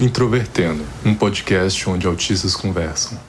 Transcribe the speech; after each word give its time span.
Introvertendo, 0.00 0.82
um 1.04 1.14
podcast 1.14 1.86
onde 1.86 2.06
autistas 2.06 2.56
conversam. 2.56 3.20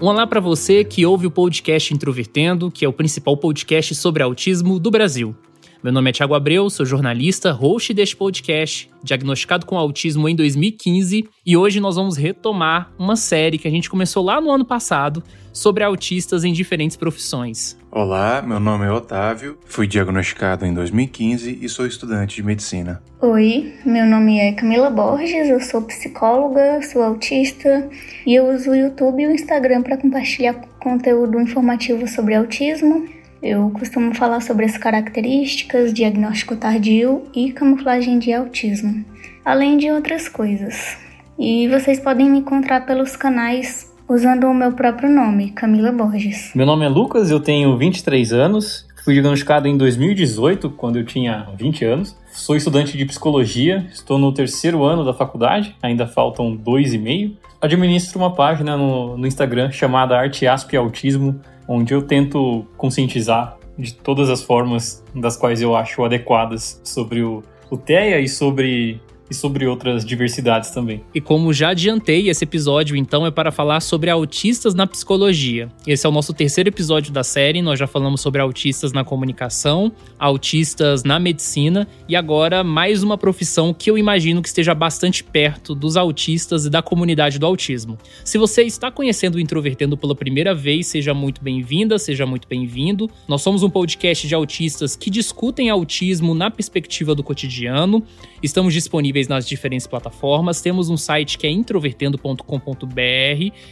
Um 0.00 0.06
olá 0.06 0.28
para 0.28 0.38
você 0.38 0.84
que 0.84 1.04
ouve 1.04 1.26
o 1.26 1.30
podcast 1.32 1.92
Introvertendo, 1.92 2.70
que 2.70 2.84
é 2.84 2.88
o 2.88 2.92
principal 2.92 3.36
podcast 3.36 3.96
sobre 3.96 4.22
autismo 4.22 4.78
do 4.78 4.92
Brasil. 4.92 5.34
Meu 5.82 5.94
nome 5.94 6.10
é 6.10 6.12
Thiago 6.12 6.34
Abreu, 6.34 6.68
sou 6.68 6.84
jornalista, 6.84 7.52
host 7.52 7.94
deste 7.94 8.14
podcast, 8.14 8.90
diagnosticado 9.02 9.64
com 9.64 9.78
autismo 9.78 10.28
em 10.28 10.36
2015, 10.36 11.26
e 11.46 11.56
hoje 11.56 11.80
nós 11.80 11.96
vamos 11.96 12.18
retomar 12.18 12.92
uma 12.98 13.16
série 13.16 13.56
que 13.56 13.66
a 13.66 13.70
gente 13.70 13.88
começou 13.88 14.22
lá 14.22 14.42
no 14.42 14.50
ano 14.50 14.62
passado 14.62 15.22
sobre 15.54 15.82
autistas 15.82 16.44
em 16.44 16.52
diferentes 16.52 16.98
profissões. 16.98 17.78
Olá, 17.90 18.42
meu 18.42 18.60
nome 18.60 18.84
é 18.84 18.92
Otávio, 18.92 19.56
fui 19.64 19.86
diagnosticado 19.86 20.66
em 20.66 20.74
2015 20.74 21.60
e 21.62 21.66
sou 21.66 21.86
estudante 21.86 22.36
de 22.36 22.42
medicina. 22.42 23.02
Oi, 23.18 23.72
meu 23.86 24.04
nome 24.04 24.38
é 24.38 24.52
Camila 24.52 24.90
Borges, 24.90 25.48
eu 25.48 25.60
sou 25.60 25.80
psicóloga, 25.80 26.82
sou 26.82 27.02
autista 27.02 27.88
e 28.26 28.34
eu 28.34 28.54
uso 28.54 28.72
o 28.72 28.76
YouTube 28.76 29.22
e 29.22 29.26
o 29.26 29.30
Instagram 29.30 29.80
para 29.80 29.96
compartilhar 29.96 30.52
conteúdo 30.78 31.40
informativo 31.40 32.06
sobre 32.06 32.34
autismo 32.34 33.08
eu 33.42 33.70
costumo 33.70 34.14
falar 34.14 34.40
sobre 34.40 34.66
as 34.66 34.76
características, 34.76 35.92
diagnóstico 35.92 36.56
tardio 36.56 37.22
e 37.34 37.52
camuflagem 37.52 38.18
de 38.18 38.32
autismo, 38.32 39.04
além 39.44 39.78
de 39.78 39.90
outras 39.90 40.28
coisas. 40.28 40.98
E 41.38 41.66
vocês 41.68 41.98
podem 41.98 42.28
me 42.28 42.38
encontrar 42.38 42.84
pelos 42.84 43.16
canais 43.16 43.90
usando 44.06 44.44
o 44.44 44.54
meu 44.54 44.72
próprio 44.72 45.08
nome, 45.08 45.52
Camila 45.52 45.90
Borges. 45.90 46.50
Meu 46.54 46.66
nome 46.66 46.84
é 46.84 46.88
Lucas, 46.88 47.30
eu 47.30 47.40
tenho 47.40 47.76
23 47.78 48.32
anos, 48.32 48.86
fui 49.04 49.14
diagnosticado 49.14 49.66
em 49.66 49.76
2018, 49.76 50.68
quando 50.70 50.98
eu 50.98 51.04
tinha 51.04 51.48
20 51.56 51.84
anos. 51.84 52.16
Sou 52.32 52.54
estudante 52.54 52.96
de 52.96 53.04
psicologia, 53.06 53.86
estou 53.92 54.18
no 54.18 54.32
terceiro 54.32 54.84
ano 54.84 55.04
da 55.04 55.14
faculdade, 55.14 55.74
ainda 55.82 56.06
faltam 56.06 56.54
dois 56.54 56.92
e 56.92 56.98
meio. 56.98 57.36
Administro 57.60 58.18
uma 58.18 58.34
página 58.34 58.76
no, 58.76 59.18
no 59.18 59.26
Instagram 59.26 59.70
chamada 59.70 60.18
Arte 60.18 60.46
Asp 60.46 60.74
Autismo, 60.74 61.40
onde 61.68 61.92
eu 61.92 62.00
tento 62.00 62.64
conscientizar 62.76 63.58
de 63.78 63.94
todas 63.94 64.30
as 64.30 64.42
formas 64.42 65.04
das 65.14 65.36
quais 65.36 65.60
eu 65.60 65.76
acho 65.76 66.02
adequadas 66.04 66.80
sobre 66.82 67.22
o, 67.22 67.42
o 67.70 67.76
TEA 67.76 68.20
e 68.20 68.28
sobre 68.28 69.00
e 69.30 69.34
sobre 69.34 69.66
outras 69.66 70.04
diversidades 70.04 70.70
também. 70.70 71.02
E 71.14 71.20
como 71.20 71.52
já 71.52 71.70
adiantei, 71.70 72.28
esse 72.28 72.44
episódio 72.44 72.96
então 72.96 73.24
é 73.24 73.30
para 73.30 73.52
falar 73.52 73.80
sobre 73.80 74.10
autistas 74.10 74.74
na 74.74 74.86
psicologia. 74.86 75.70
Esse 75.86 76.04
é 76.04 76.08
o 76.08 76.12
nosso 76.12 76.34
terceiro 76.34 76.68
episódio 76.68 77.12
da 77.12 77.22
série, 77.22 77.62
nós 77.62 77.78
já 77.78 77.86
falamos 77.86 78.20
sobre 78.20 78.40
autistas 78.40 78.92
na 78.92 79.04
comunicação, 79.04 79.92
autistas 80.18 81.04
na 81.04 81.20
medicina 81.20 81.86
e 82.08 82.16
agora 82.16 82.64
mais 82.64 83.02
uma 83.02 83.16
profissão 83.16 83.72
que 83.72 83.90
eu 83.90 83.96
imagino 83.96 84.42
que 84.42 84.48
esteja 84.48 84.74
bastante 84.74 85.22
perto 85.22 85.74
dos 85.74 85.96
autistas 85.96 86.66
e 86.66 86.70
da 86.70 86.82
comunidade 86.82 87.38
do 87.38 87.46
autismo. 87.46 87.96
Se 88.24 88.36
você 88.36 88.62
está 88.62 88.90
conhecendo 88.90 89.36
o 89.36 89.40
Introvertendo 89.40 89.96
pela 89.96 90.14
primeira 90.14 90.54
vez, 90.54 90.88
seja 90.88 91.14
muito 91.14 91.42
bem-vinda, 91.42 91.98
seja 91.98 92.26
muito 92.26 92.48
bem-vindo. 92.48 93.08
Nós 93.28 93.42
somos 93.42 93.62
um 93.62 93.70
podcast 93.70 94.26
de 94.26 94.34
autistas 94.34 94.96
que 94.96 95.10
discutem 95.10 95.70
autismo 95.70 96.34
na 96.34 96.50
perspectiva 96.50 97.14
do 97.14 97.22
cotidiano. 97.22 98.02
Estamos 98.42 98.74
disponíveis 98.74 99.19
disponíveis 99.20 99.28
nas 99.28 99.46
diferentes 99.46 99.86
plataformas. 99.86 100.62
Temos 100.62 100.88
um 100.88 100.96
site 100.96 101.36
que 101.38 101.46
é 101.46 101.50
introvertendo.com.br, 101.50 102.42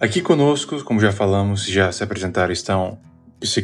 Aqui 0.01 0.21
conosco, 0.21 0.85
como 0.85 1.01
já 1.01 1.11
falamos, 1.11 1.67
já 1.67 1.91
se 1.91 2.05
apresentaram, 2.05 2.53
estão 2.53 3.01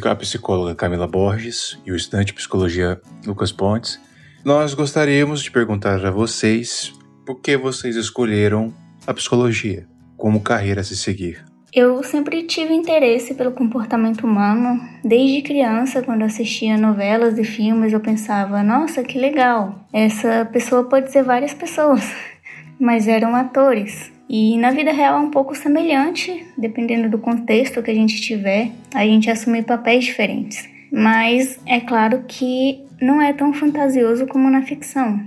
a 0.09 0.15
psicóloga 0.15 0.73
Camila 0.73 1.07
Borges 1.07 1.77
e 1.85 1.91
o 1.91 1.95
estudante 1.95 2.27
de 2.27 2.33
psicologia 2.33 2.99
Lucas 3.25 3.51
Pontes, 3.51 3.99
nós 4.43 4.73
gostaríamos 4.73 5.41
de 5.41 5.51
perguntar 5.51 6.05
a 6.05 6.11
vocês 6.11 6.93
por 7.25 7.41
que 7.41 7.57
vocês 7.57 7.95
escolheram 7.95 8.73
a 9.05 9.13
psicologia 9.13 9.87
como 10.15 10.41
carreira 10.41 10.81
a 10.81 10.83
se 10.83 10.95
seguir. 10.95 11.43
Eu 11.73 12.01
sempre 12.03 12.43
tive 12.43 12.73
interesse 12.73 13.33
pelo 13.33 13.51
comportamento 13.51 14.25
humano. 14.25 14.79
Desde 15.03 15.41
criança, 15.41 16.01
quando 16.01 16.23
assistia 16.23 16.77
novelas 16.77 17.37
e 17.37 17.43
filmes, 17.43 17.91
eu 17.91 17.99
pensava: 17.99 18.63
nossa, 18.63 19.03
que 19.03 19.19
legal! 19.19 19.85
Essa 19.91 20.45
pessoa 20.45 20.85
pode 20.85 21.11
ser 21.11 21.23
várias 21.23 21.53
pessoas, 21.53 22.01
mas 22.79 23.09
eram 23.09 23.35
atores. 23.35 24.14
E 24.37 24.57
na 24.57 24.71
vida 24.71 24.91
real 24.91 25.17
é 25.17 25.21
um 25.21 25.31
pouco 25.31 25.55
semelhante, 25.55 26.45
dependendo 26.57 27.09
do 27.09 27.17
contexto 27.17 27.81
que 27.81 27.89
a 27.89 27.93
gente 27.93 28.19
tiver, 28.19 28.69
a 28.93 29.05
gente 29.05 29.31
assumir 29.31 29.63
papéis 29.63 30.03
diferentes. 30.03 30.67
Mas 30.91 31.57
é 31.65 31.79
claro 31.79 32.25
que 32.27 32.83
não 33.01 33.21
é 33.21 33.31
tão 33.31 33.53
fantasioso 33.53 34.27
como 34.27 34.49
na 34.49 34.61
ficção. 34.61 35.21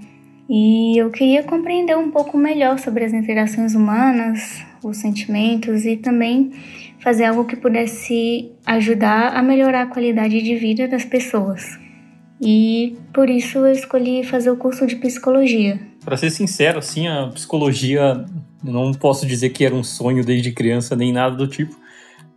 E 0.46 1.00
eu 1.00 1.08
queria 1.10 1.42
compreender 1.42 1.96
um 1.96 2.10
pouco 2.10 2.36
melhor 2.36 2.78
sobre 2.78 3.02
as 3.02 3.14
interações 3.14 3.74
humanas, 3.74 4.62
os 4.84 4.98
sentimentos 4.98 5.86
e 5.86 5.96
também 5.96 6.50
fazer 6.98 7.24
algo 7.24 7.46
que 7.46 7.56
pudesse 7.56 8.52
ajudar 8.66 9.34
a 9.34 9.42
melhorar 9.42 9.84
a 9.84 9.86
qualidade 9.86 10.42
de 10.42 10.54
vida 10.54 10.86
das 10.86 11.06
pessoas. 11.06 11.78
E 12.42 12.94
por 13.14 13.30
isso 13.30 13.56
eu 13.56 13.72
escolhi 13.72 14.22
fazer 14.22 14.50
o 14.50 14.56
curso 14.58 14.86
de 14.86 14.96
psicologia. 14.96 15.80
Para 16.08 16.16
ser 16.16 16.30
sincero, 16.30 16.78
assim, 16.78 17.06
a 17.06 17.26
psicologia 17.26 18.24
não 18.64 18.94
posso 18.94 19.26
dizer 19.26 19.50
que 19.50 19.62
era 19.62 19.74
um 19.74 19.84
sonho 19.84 20.24
desde 20.24 20.50
criança 20.52 20.96
nem 20.96 21.12
nada 21.12 21.36
do 21.36 21.46
tipo, 21.46 21.76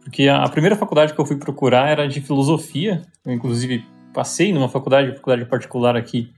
porque 0.03 0.27
a 0.27 0.45
primeira 0.49 0.75
faculdade 0.75 1.13
que 1.13 1.21
eu 1.21 1.25
fui 1.25 1.37
procurar 1.37 1.87
era 1.87 2.05
de 2.05 2.19
filosofia. 2.19 3.01
Eu, 3.25 3.31
inclusive, 3.31 3.85
passei 4.13 4.51
numa 4.51 4.67
faculdade, 4.67 5.15
faculdade 5.15 5.45
particular 5.45 5.95
aqui, 5.95 6.29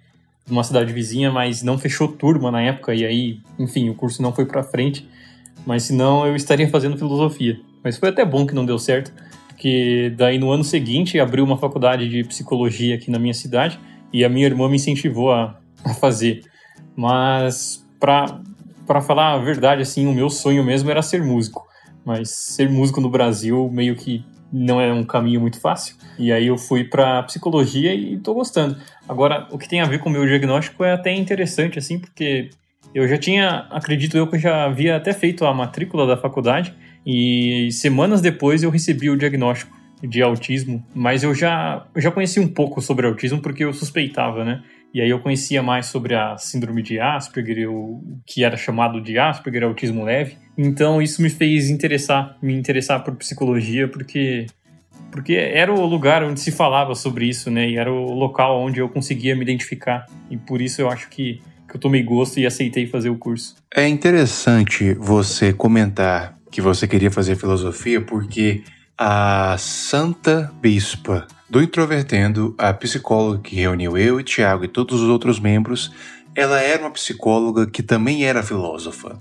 numa 0.48 0.64
cidade 0.64 0.94
vizinha, 0.94 1.32
mas 1.32 1.64
não 1.64 1.76
fechou 1.76 2.08
turma 2.08 2.52
na 2.52 2.62
época, 2.62 2.94
e 2.94 3.04
aí, 3.04 3.40
enfim, 3.58 3.90
o 3.90 3.96
curso 3.96 4.22
não 4.22 4.32
foi 4.32 4.46
para 4.46 4.62
frente. 4.62 5.10
Mas 5.66 5.82
senão 5.82 6.28
eu 6.28 6.36
estaria 6.36 6.70
fazendo 6.70 7.00
filosofia. 7.00 7.60
Mas 7.84 7.98
foi 7.98 8.10
até 8.10 8.24
bom 8.24 8.46
que 8.46 8.54
não 8.54 8.64
deu 8.64 8.78
certo, 8.78 9.12
porque 9.48 10.14
daí 10.16 10.38
no 10.38 10.52
ano 10.52 10.64
seguinte 10.64 11.20
abriu 11.20 11.44
uma 11.44 11.58
faculdade 11.58 12.08
de 12.08 12.24
psicologia 12.26 12.94
aqui 12.94 13.10
na 13.10 13.18
minha 13.18 13.34
cidade, 13.34 13.80
e 14.14 14.24
a 14.24 14.30
minha 14.30 14.46
irmã 14.46 14.70
me 14.70 14.76
incentivou 14.76 15.32
a, 15.32 15.60
a 15.84 15.96
fazer. 15.96 16.53
Mas 16.96 17.86
para 18.00 19.02
falar 19.02 19.34
a 19.34 19.38
verdade, 19.38 19.82
assim, 19.82 20.08
o 20.08 20.14
meu 20.14 20.30
sonho 20.30 20.64
mesmo 20.64 20.90
era 20.90 21.02
ser 21.02 21.24
músico. 21.24 21.68
Mas 22.06 22.30
ser 22.30 22.70
músico 22.70 23.00
no 23.00 23.10
Brasil 23.10 23.70
meio 23.72 23.96
que 23.96 24.26
não 24.52 24.80
é 24.80 24.94
um 24.94 25.04
caminho 25.04 25.42
muito 25.42 25.60
fácil. 25.60 25.96
E 26.20 26.32
aí 26.32 26.48
eu 26.48 26.58
fui 26.58 26.84
para 26.84 27.24
psicologia 27.24 27.94
e 27.96 28.18
tô 28.20 28.34
gostando. 28.34 28.78
Agora, 29.10 29.48
o 29.52 29.58
que 29.58 29.68
tem 29.68 29.82
a 29.82 29.86
ver 29.86 30.00
com 30.00 30.10
o 30.10 30.12
meu 30.12 30.26
diagnóstico 30.26 30.84
é 30.84 30.94
até 30.94 31.12
interessante, 31.14 31.80
assim, 31.80 31.98
porque 31.98 32.52
eu 32.94 33.08
já 33.08 33.18
tinha, 33.18 33.68
acredito 33.72 34.16
eu, 34.16 34.28
que 34.28 34.36
eu 34.36 34.40
já 34.40 34.66
havia 34.66 34.96
até 34.96 35.12
feito 35.12 35.46
a 35.46 35.54
matrícula 35.54 36.06
da 36.06 36.16
faculdade 36.16 36.74
e 37.06 37.70
semanas 37.72 38.22
depois 38.22 38.62
eu 38.62 38.70
recebi 38.70 39.10
o 39.10 39.18
diagnóstico 39.18 39.76
de 40.04 40.22
autismo, 40.22 40.86
mas 40.94 41.24
eu 41.24 41.34
já, 41.34 41.88
eu 41.96 42.02
já 42.02 42.12
conheci 42.12 42.40
um 42.40 42.48
pouco 42.48 42.82
sobre 42.82 43.08
autismo 43.08 43.42
porque 43.42 43.64
eu 43.64 43.74
suspeitava, 43.74 44.44
né? 44.44 44.62
E 44.94 45.02
aí 45.02 45.10
eu 45.10 45.20
conhecia 45.20 45.64
mais 45.64 45.88
sobre 45.88 46.14
a 46.14 46.38
síndrome 46.38 46.84
de 46.84 47.00
Asperger, 47.00 47.70
o 47.70 48.04
que 48.26 48.44
era 48.44 48.56
chamado 48.56 49.02
de 49.02 49.18
Asperger, 49.18 49.64
autismo 49.64 50.04
leve. 50.04 50.38
Então 50.58 51.02
isso 51.02 51.22
me 51.22 51.30
fez 51.30 51.70
interessar, 51.70 52.38
me 52.42 52.54
interessar 52.54 53.04
por 53.04 53.16
psicologia, 53.16 53.88
porque 53.88 54.46
porque 55.12 55.34
era 55.34 55.72
o 55.72 55.86
lugar 55.86 56.24
onde 56.24 56.40
se 56.40 56.52
falava 56.52 56.96
sobre 56.96 57.28
isso, 57.28 57.52
né? 57.52 57.70
E 57.70 57.78
era 57.78 57.92
o 57.92 58.14
local 58.14 58.60
onde 58.60 58.80
eu 58.80 58.90
conseguia 58.90 59.36
me 59.36 59.44
identificar. 59.44 60.08
E 60.30 60.38
por 60.38 60.60
isso 60.60 60.82
eu 60.82 60.90
acho 60.90 61.08
que, 61.10 61.40
que 61.70 61.76
eu 61.76 61.80
tomei 61.80 62.02
gosto 62.02 62.40
e 62.40 62.48
aceitei 62.48 62.88
fazer 62.88 63.10
o 63.10 63.18
curso. 63.18 63.56
É 63.76 63.88
interessante 63.88 64.96
você 64.96 65.54
comentar 65.54 66.36
que 66.52 66.62
você 66.62 66.88
queria 66.88 67.12
fazer 67.12 67.36
filosofia, 67.36 68.02
porque 68.02 68.64
a 69.06 69.58
Santa 69.58 70.50
Bispa 70.62 71.28
do 71.50 71.62
Introvertendo, 71.62 72.56
a 72.58 72.72
psicóloga 72.72 73.42
que 73.42 73.58
reuniu 73.58 73.98
eu 73.98 74.18
e 74.18 74.24
Tiago 74.24 74.64
e 74.64 74.68
todos 74.70 75.02
os 75.02 75.10
outros 75.10 75.42
membros, 75.42 75.92
ela 76.34 76.62
era 76.62 76.84
uma 76.84 76.90
psicóloga 76.90 77.68
que 77.68 77.84
também 77.84 78.24
era 78.24 78.42
filósofa. 78.42 79.18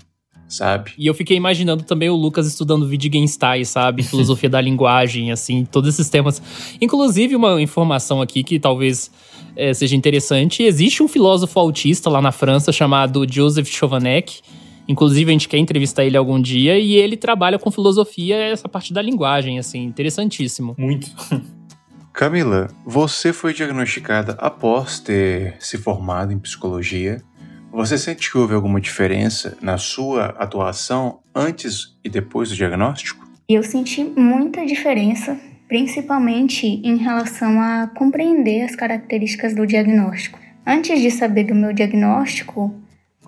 Sabe? 0.47 0.93
E 0.97 1.05
eu 1.05 1.13
fiquei 1.13 1.35
imaginando 1.35 1.83
também 1.83 2.09
o 2.09 2.15
Lucas 2.15 2.47
estudando 2.47 2.85
Wittgenstein, 2.85 3.65
sabe? 3.65 4.03
Filosofia 4.07 4.49
da 4.49 4.61
linguagem, 4.61 5.33
assim, 5.33 5.65
todos 5.65 5.93
esses 5.93 6.09
temas. 6.09 6.41
Inclusive, 6.79 7.35
uma 7.35 7.61
informação 7.61 8.21
aqui 8.21 8.41
que 8.41 8.61
talvez 8.61 9.11
é, 9.53 9.73
seja 9.73 9.97
interessante: 9.97 10.63
existe 10.63 11.03
um 11.03 11.09
filósofo 11.09 11.59
autista 11.59 12.09
lá 12.09 12.21
na 12.21 12.31
França 12.31 12.71
chamado 12.71 13.25
Joseph 13.29 13.67
Chovanec, 13.67 14.41
Inclusive, 14.87 15.29
a 15.29 15.33
gente 15.33 15.47
quer 15.47 15.57
entrevistar 15.57 16.03
ele 16.03 16.17
algum 16.17 16.41
dia 16.41 16.77
e 16.77 16.95
ele 16.95 17.15
trabalha 17.15 17.57
com 17.57 17.71
filosofia, 17.71 18.35
essa 18.35 18.67
parte 18.67 18.93
da 18.93 19.01
linguagem, 19.01 19.59
assim, 19.59 19.83
interessantíssimo. 19.83 20.75
Muito. 20.77 21.07
Camila, 22.13 22.69
você 22.85 23.33
foi 23.33 23.53
diagnosticada 23.53 24.33
após 24.37 24.99
ter 24.99 25.55
se 25.59 25.79
formado 25.79 26.31
em 26.31 26.37
psicologia. 26.37 27.21
Você 27.71 27.97
sente 27.97 28.29
que 28.29 28.37
houve 28.37 28.53
alguma 28.53 28.79
diferença 28.79 29.57
na 29.59 29.79
sua 29.79 30.25
atuação 30.37 31.21
antes 31.33 31.97
e 32.03 32.09
depois 32.09 32.49
do 32.49 32.55
diagnóstico? 32.55 33.27
Eu 33.49 33.63
senti 33.63 34.03
muita 34.03 34.63
diferença, 34.63 35.39
principalmente 35.67 36.67
em 36.67 36.97
relação 36.97 37.59
a 37.59 37.87
compreender 37.87 38.61
as 38.61 38.75
características 38.75 39.55
do 39.55 39.65
diagnóstico. 39.65 40.37
Antes 40.65 41.01
de 41.01 41.09
saber 41.09 41.45
do 41.45 41.55
meu 41.55 41.73
diagnóstico, 41.73 42.73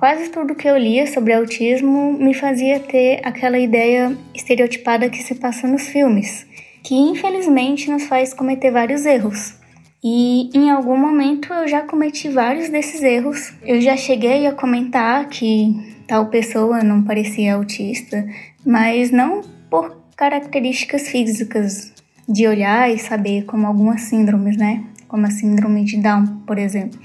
quase 0.06 0.30
tudo 0.30 0.54
que 0.54 0.70
eu 0.70 0.78
lia 0.78 1.08
sobre 1.08 1.34
autismo 1.34 2.14
me 2.14 2.36
fazia 2.36 2.80
ter 2.80 3.22
aquela 3.24 3.58
ideia 3.58 4.16
estereotipada 4.36 5.10
que 5.10 5.24
se 5.24 5.34
passa 5.34 5.68
nos 5.68 5.88
filmes 5.88 6.46
que 6.84 6.94
infelizmente 6.94 7.90
nos 7.90 8.04
faz 8.04 8.32
cometer 8.32 8.70
vários 8.70 9.04
erros. 9.04 9.56
E 10.04 10.52
em 10.54 10.70
algum 10.70 10.96
momento 10.96 11.52
eu 11.52 11.68
já 11.68 11.82
cometi 11.82 12.30
vários 12.30 12.70
desses 12.70 13.02
erros. 13.02 13.52
Eu 13.64 13.82
já 13.82 13.98
cheguei 13.98 14.46
a 14.46 14.54
comentar 14.54 15.28
que 15.28 15.76
tal 16.08 16.28
pessoa 16.28 16.84
não 16.84 17.02
parecia 17.02 17.56
autista, 17.56 18.24
mas 18.64 19.10
não 19.10 19.42
por 19.72 20.04
características 20.16 21.08
físicas 21.08 21.92
de 22.30 22.48
olhar 22.48 22.94
e 22.94 23.00
saber 23.00 23.46
como 23.46 23.66
algumas 23.66 24.02
síndromes, 24.02 24.56
né? 24.56 24.84
Como 25.08 25.26
a 25.26 25.32
síndrome 25.32 25.84
de 25.84 25.98
Down, 25.98 26.44
por 26.46 26.60
exemplo. 26.60 27.00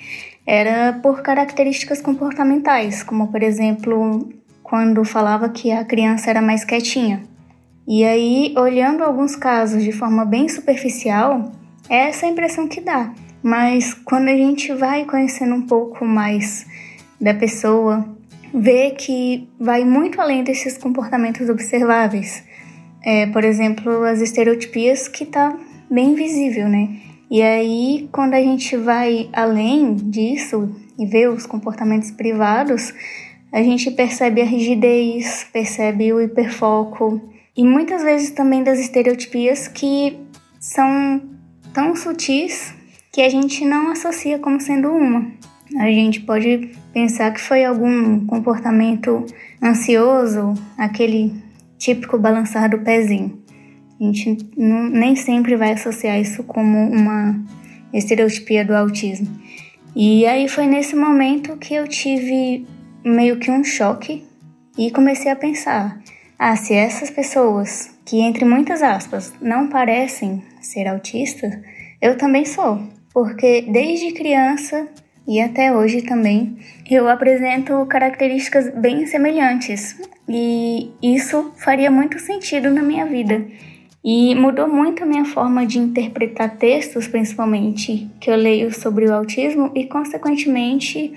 Era 0.46 0.92
por 0.94 1.22
características 1.22 2.00
comportamentais, 2.00 3.02
como 3.02 3.28
por 3.28 3.42
exemplo, 3.42 4.28
quando 4.62 5.04
falava 5.04 5.48
que 5.48 5.70
a 5.70 5.84
criança 5.84 6.30
era 6.30 6.40
mais 6.40 6.64
quietinha. 6.64 7.22
E 7.86 8.04
aí, 8.04 8.54
olhando 8.56 9.02
alguns 9.02 9.34
casos 9.34 9.82
de 9.82 9.90
forma 9.90 10.24
bem 10.24 10.48
superficial, 10.48 11.50
é 11.88 12.08
essa 12.08 12.26
a 12.26 12.28
impressão 12.28 12.68
que 12.68 12.80
dá. 12.80 13.12
Mas 13.42 13.94
quando 13.94 14.28
a 14.28 14.36
gente 14.36 14.72
vai 14.72 15.04
conhecendo 15.04 15.54
um 15.54 15.62
pouco 15.62 16.04
mais 16.04 16.66
da 17.20 17.34
pessoa, 17.34 18.06
vê 18.54 18.90
que 18.90 19.48
vai 19.58 19.84
muito 19.84 20.20
além 20.20 20.44
desses 20.44 20.78
comportamentos 20.78 21.48
observáveis. 21.48 22.44
É, 23.02 23.26
por 23.26 23.44
exemplo, 23.44 24.04
as 24.04 24.20
estereotipias 24.20 25.08
que 25.08 25.24
tá 25.24 25.56
bem 25.90 26.14
visível, 26.14 26.68
né? 26.68 26.96
E 27.30 27.42
aí, 27.42 28.08
quando 28.10 28.34
a 28.34 28.40
gente 28.40 28.76
vai 28.76 29.28
além 29.32 29.94
disso 29.94 30.68
e 30.98 31.06
vê 31.06 31.28
os 31.28 31.46
comportamentos 31.46 32.10
privados, 32.10 32.92
a 33.52 33.62
gente 33.62 33.90
percebe 33.92 34.40
a 34.40 34.44
rigidez, 34.44 35.46
percebe 35.52 36.12
o 36.12 36.20
hiperfoco, 36.20 37.20
e 37.56 37.64
muitas 37.64 38.02
vezes 38.02 38.30
também 38.30 38.64
das 38.64 38.80
estereotipias 38.80 39.68
que 39.68 40.18
são 40.58 41.22
tão 41.72 41.94
sutis 41.94 42.74
que 43.12 43.22
a 43.22 43.28
gente 43.28 43.64
não 43.64 43.90
associa 43.90 44.38
como 44.38 44.60
sendo 44.60 44.88
uma. 44.90 45.30
A 45.78 45.86
gente 45.86 46.20
pode 46.20 46.72
pensar 46.92 47.32
que 47.32 47.40
foi 47.40 47.64
algum 47.64 48.26
comportamento 48.26 49.24
ansioso, 49.62 50.54
aquele 50.76 51.32
típico 51.78 52.18
balançar 52.18 52.68
do 52.68 52.78
pezinho. 52.78 53.39
A 54.00 54.04
gente 54.04 54.38
não, 54.56 54.88
nem 54.88 55.14
sempre 55.14 55.56
vai 55.56 55.72
associar 55.72 56.18
isso 56.18 56.42
como 56.44 56.78
uma 56.90 57.38
estereotipia 57.92 58.64
do 58.64 58.74
autismo. 58.74 59.28
E 59.94 60.24
aí 60.24 60.48
foi 60.48 60.66
nesse 60.66 60.96
momento 60.96 61.56
que 61.56 61.74
eu 61.74 61.86
tive 61.86 62.66
meio 63.04 63.38
que 63.38 63.50
um 63.50 63.62
choque 63.62 64.24
e 64.78 64.90
comecei 64.90 65.30
a 65.30 65.36
pensar: 65.36 66.00
ah, 66.38 66.56
se 66.56 66.72
essas 66.72 67.10
pessoas, 67.10 67.90
que 68.04 68.20
entre 68.20 68.44
muitas 68.44 68.82
aspas, 68.82 69.32
não 69.40 69.68
parecem 69.68 70.42
ser 70.60 70.86
autistas, 70.86 71.58
eu 72.00 72.16
também 72.16 72.44
sou. 72.44 72.80
Porque 73.12 73.62
desde 73.62 74.12
criança 74.12 74.88
e 75.26 75.40
até 75.40 75.72
hoje 75.72 76.02
também, 76.02 76.56
eu 76.90 77.08
apresento 77.08 77.84
características 77.86 78.72
bem 78.74 79.06
semelhantes. 79.06 80.00
E 80.28 80.90
isso 81.02 81.52
faria 81.56 81.90
muito 81.90 82.18
sentido 82.18 82.70
na 82.70 82.82
minha 82.82 83.04
vida. 83.04 83.44
E 84.02 84.34
mudou 84.34 84.66
muito 84.66 85.02
a 85.02 85.06
minha 85.06 85.24
forma 85.24 85.66
de 85.66 85.78
interpretar 85.78 86.56
textos, 86.56 87.06
principalmente, 87.06 88.08
que 88.18 88.30
eu 88.30 88.36
leio 88.36 88.72
sobre 88.72 89.06
o 89.06 89.14
autismo, 89.14 89.70
e, 89.74 89.86
consequentemente, 89.86 91.12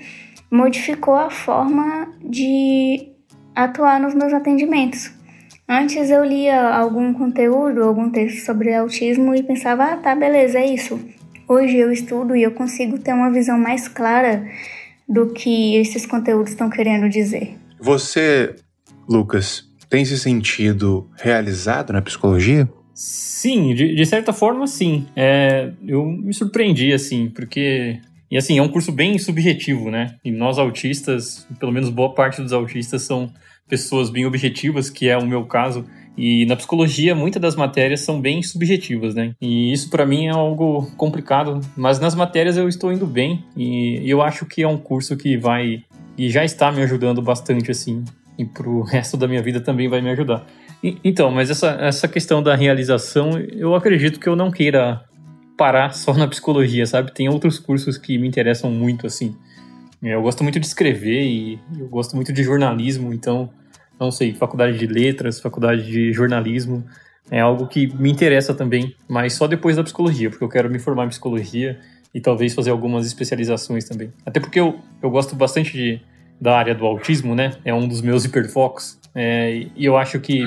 modificou 0.50 1.14
a 1.14 1.30
forma 1.30 2.12
de 2.22 3.08
atuar 3.54 3.98
nos 3.98 4.14
meus 4.14 4.32
atendimentos. 4.32 5.10
Antes 5.66 6.10
eu 6.10 6.22
lia 6.22 6.74
algum 6.74 7.14
conteúdo, 7.14 7.82
algum 7.82 8.10
texto 8.10 8.44
sobre 8.44 8.74
autismo 8.74 9.34
e 9.34 9.42
pensava, 9.42 9.84
ah, 9.84 9.96
tá, 9.96 10.14
beleza, 10.14 10.58
é 10.58 10.66
isso. 10.66 11.00
Hoje 11.48 11.76
eu 11.78 11.90
estudo 11.90 12.36
e 12.36 12.42
eu 12.42 12.52
consigo 12.52 12.98
ter 12.98 13.14
uma 13.14 13.30
visão 13.30 13.58
mais 13.58 13.88
clara 13.88 14.46
do 15.08 15.32
que 15.32 15.76
esses 15.76 16.04
conteúdos 16.04 16.50
estão 16.50 16.68
querendo 16.68 17.08
dizer. 17.08 17.56
Você, 17.80 18.54
Lucas, 19.08 19.68
tem 19.88 20.04
se 20.04 20.18
sentido 20.18 21.08
realizado 21.16 21.92
na 21.92 22.02
psicologia? 22.02 22.68
Sim, 22.94 23.74
de, 23.74 23.94
de 23.94 24.06
certa 24.06 24.32
forma, 24.32 24.66
sim. 24.66 25.06
É, 25.16 25.72
eu 25.86 26.04
me 26.04 26.32
surpreendi, 26.32 26.92
assim, 26.92 27.28
porque 27.28 28.00
e 28.30 28.36
assim, 28.36 28.58
é 28.58 28.62
um 28.62 28.68
curso 28.68 28.90
bem 28.90 29.16
subjetivo, 29.18 29.90
né? 29.92 30.16
E 30.24 30.30
nós 30.32 30.58
autistas, 30.58 31.46
pelo 31.60 31.70
menos 31.70 31.88
boa 31.88 32.14
parte 32.14 32.42
dos 32.42 32.52
autistas, 32.52 33.02
são 33.02 33.32
pessoas 33.68 34.10
bem 34.10 34.26
objetivas, 34.26 34.90
que 34.90 35.08
é 35.08 35.16
o 35.16 35.26
meu 35.26 35.44
caso. 35.44 35.84
E 36.16 36.46
na 36.46 36.56
psicologia, 36.56 37.14
muitas 37.14 37.40
das 37.40 37.56
matérias 37.56 38.00
são 38.00 38.20
bem 38.20 38.42
subjetivas, 38.42 39.14
né? 39.14 39.34
E 39.40 39.72
isso 39.72 39.90
para 39.90 40.06
mim 40.06 40.26
é 40.26 40.30
algo 40.30 40.90
complicado, 40.96 41.60
mas 41.76 41.98
nas 41.98 42.14
matérias 42.14 42.56
eu 42.56 42.68
estou 42.68 42.92
indo 42.92 43.06
bem 43.06 43.44
e 43.56 44.02
eu 44.04 44.22
acho 44.22 44.46
que 44.46 44.62
é 44.62 44.68
um 44.68 44.78
curso 44.78 45.16
que 45.16 45.36
vai 45.36 45.84
e 46.16 46.30
já 46.30 46.44
está 46.44 46.70
me 46.70 46.82
ajudando 46.82 47.20
bastante 47.20 47.70
assim, 47.70 48.04
e 48.38 48.44
pro 48.44 48.82
resto 48.86 49.16
da 49.16 49.26
minha 49.28 49.42
vida 49.42 49.60
também 49.60 49.88
vai 49.88 50.00
me 50.00 50.10
ajudar. 50.10 50.46
E, 50.82 50.98
então, 51.04 51.30
mas 51.30 51.50
essa, 51.50 51.70
essa 51.80 52.08
questão 52.08 52.42
da 52.42 52.54
realização, 52.54 53.38
eu 53.38 53.74
acredito 53.74 54.20
que 54.20 54.28
eu 54.28 54.36
não 54.36 54.50
queira 54.50 55.04
parar 55.56 55.94
só 55.94 56.12
na 56.12 56.26
psicologia, 56.26 56.86
sabe? 56.86 57.12
Tem 57.12 57.28
outros 57.28 57.58
cursos 57.58 57.96
que 57.96 58.18
me 58.18 58.26
interessam 58.26 58.70
muito 58.70 59.06
assim. 59.06 59.36
Eu 60.02 60.20
gosto 60.20 60.42
muito 60.42 60.60
de 60.60 60.66
escrever 60.66 61.22
e 61.22 61.58
eu 61.78 61.88
gosto 61.88 62.14
muito 62.14 62.32
de 62.32 62.42
jornalismo, 62.42 63.12
então, 63.14 63.48
não 63.98 64.10
sei, 64.10 64.34
faculdade 64.34 64.76
de 64.76 64.86
letras, 64.86 65.40
faculdade 65.40 65.82
de 65.84 66.12
jornalismo, 66.12 66.84
é 67.30 67.40
algo 67.40 67.66
que 67.66 67.86
me 67.96 68.10
interessa 68.10 68.52
também, 68.52 68.94
mas 69.08 69.32
só 69.32 69.46
depois 69.46 69.76
da 69.76 69.82
psicologia, 69.82 70.28
porque 70.28 70.44
eu 70.44 70.48
quero 70.48 70.68
me 70.68 70.78
formar 70.78 71.06
em 71.06 71.08
psicologia 71.08 71.80
e 72.14 72.20
talvez 72.20 72.54
fazer 72.54 72.70
algumas 72.70 73.06
especializações 73.06 73.84
também. 73.88 74.12
Até 74.26 74.40
porque 74.40 74.60
eu, 74.60 74.78
eu 75.02 75.10
gosto 75.10 75.34
bastante 75.34 75.72
de, 75.72 76.00
da 76.44 76.58
área 76.58 76.74
do 76.74 76.84
autismo, 76.84 77.34
né? 77.34 77.54
É 77.64 77.72
um 77.72 77.88
dos 77.88 78.02
meus 78.02 78.26
hiperfocos. 78.26 78.98
É, 79.14 79.66
e 79.74 79.82
eu 79.82 79.96
acho 79.96 80.20
que 80.20 80.44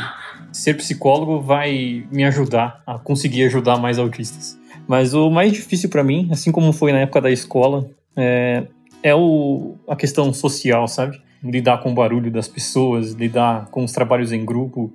ser 0.52 0.76
psicólogo 0.76 1.42
vai 1.42 2.06
me 2.12 2.24
ajudar 2.24 2.84
a 2.86 3.00
conseguir 3.00 3.46
ajudar 3.46 3.78
mais 3.78 3.98
autistas. 3.98 4.60
Mas 4.88 5.16
o 5.16 5.32
mais 5.32 5.52
difícil 5.52 5.90
para 5.90 6.04
mim, 6.04 6.30
assim 6.32 6.52
como 6.52 6.72
foi 6.72 6.92
na 6.92 7.00
época 7.00 7.20
da 7.20 7.32
escola, 7.32 7.90
é, 8.16 8.68
é 9.02 9.16
o, 9.16 9.76
a 9.88 9.96
questão 9.96 10.32
social, 10.32 10.88
sabe? 10.88 11.20
Lidar 11.44 11.80
com 11.80 11.90
o 11.90 11.96
barulho 11.96 12.30
das 12.30 12.48
pessoas, 12.48 13.14
lidar 13.14 13.66
com 13.72 13.84
os 13.84 13.92
trabalhos 13.92 14.32
em 14.32 14.46
grupo. 14.46 14.94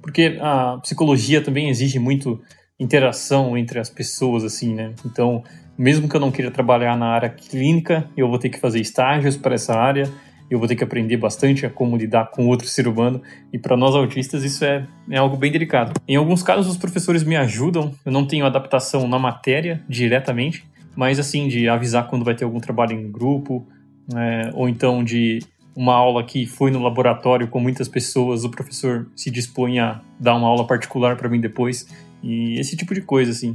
Porque 0.00 0.38
a 0.40 0.78
psicologia 0.80 1.40
também 1.42 1.68
exige 1.68 1.98
muito 1.98 2.40
interação 2.78 3.58
entre 3.58 3.80
as 3.80 3.90
pessoas, 3.90 4.44
assim, 4.44 4.72
né? 4.72 4.92
Então, 5.04 5.42
mesmo 5.76 6.08
que 6.08 6.14
eu 6.14 6.20
não 6.20 6.30
queira 6.30 6.52
trabalhar 6.52 6.96
na 6.96 7.06
área 7.06 7.28
clínica, 7.28 8.08
eu 8.16 8.28
vou 8.28 8.38
ter 8.38 8.50
que 8.50 8.60
fazer 8.60 8.80
estágios 8.80 9.36
para 9.36 9.56
essa 9.56 9.74
área, 9.74 10.08
eu 10.50 10.58
vou 10.58 10.68
ter 10.68 10.76
que 10.76 10.84
aprender 10.84 11.16
bastante 11.16 11.64
a 11.66 11.70
como 11.70 11.96
lidar 11.96 12.30
com 12.30 12.46
outro 12.46 12.66
ser 12.68 12.86
humano, 12.86 13.20
e 13.52 13.58
para 13.58 13.76
nós 13.76 13.94
autistas 13.94 14.44
isso 14.44 14.64
é, 14.64 14.86
é 15.10 15.18
algo 15.18 15.36
bem 15.36 15.50
delicado. 15.50 15.92
Em 16.06 16.16
alguns 16.16 16.42
casos, 16.42 16.68
os 16.68 16.76
professores 16.76 17.24
me 17.24 17.36
ajudam, 17.36 17.92
eu 18.04 18.12
não 18.12 18.26
tenho 18.26 18.46
adaptação 18.46 19.08
na 19.08 19.18
matéria 19.18 19.82
diretamente, 19.88 20.64
mas 20.94 21.18
assim, 21.18 21.48
de 21.48 21.68
avisar 21.68 22.08
quando 22.08 22.24
vai 22.24 22.34
ter 22.34 22.44
algum 22.44 22.60
trabalho 22.60 22.92
em 22.92 23.10
grupo, 23.10 23.66
é, 24.14 24.50
ou 24.54 24.68
então 24.68 25.02
de 25.02 25.40
uma 25.76 25.94
aula 25.94 26.22
que 26.22 26.46
foi 26.46 26.70
no 26.70 26.80
laboratório 26.80 27.48
com 27.48 27.58
muitas 27.58 27.88
pessoas, 27.88 28.44
o 28.44 28.50
professor 28.50 29.08
se 29.16 29.30
dispõe 29.30 29.80
a 29.80 30.00
dar 30.20 30.36
uma 30.36 30.46
aula 30.46 30.66
particular 30.66 31.16
para 31.16 31.28
mim 31.28 31.40
depois, 31.40 31.88
e 32.22 32.58
esse 32.58 32.76
tipo 32.76 32.94
de 32.94 33.02
coisa, 33.02 33.32
assim. 33.32 33.54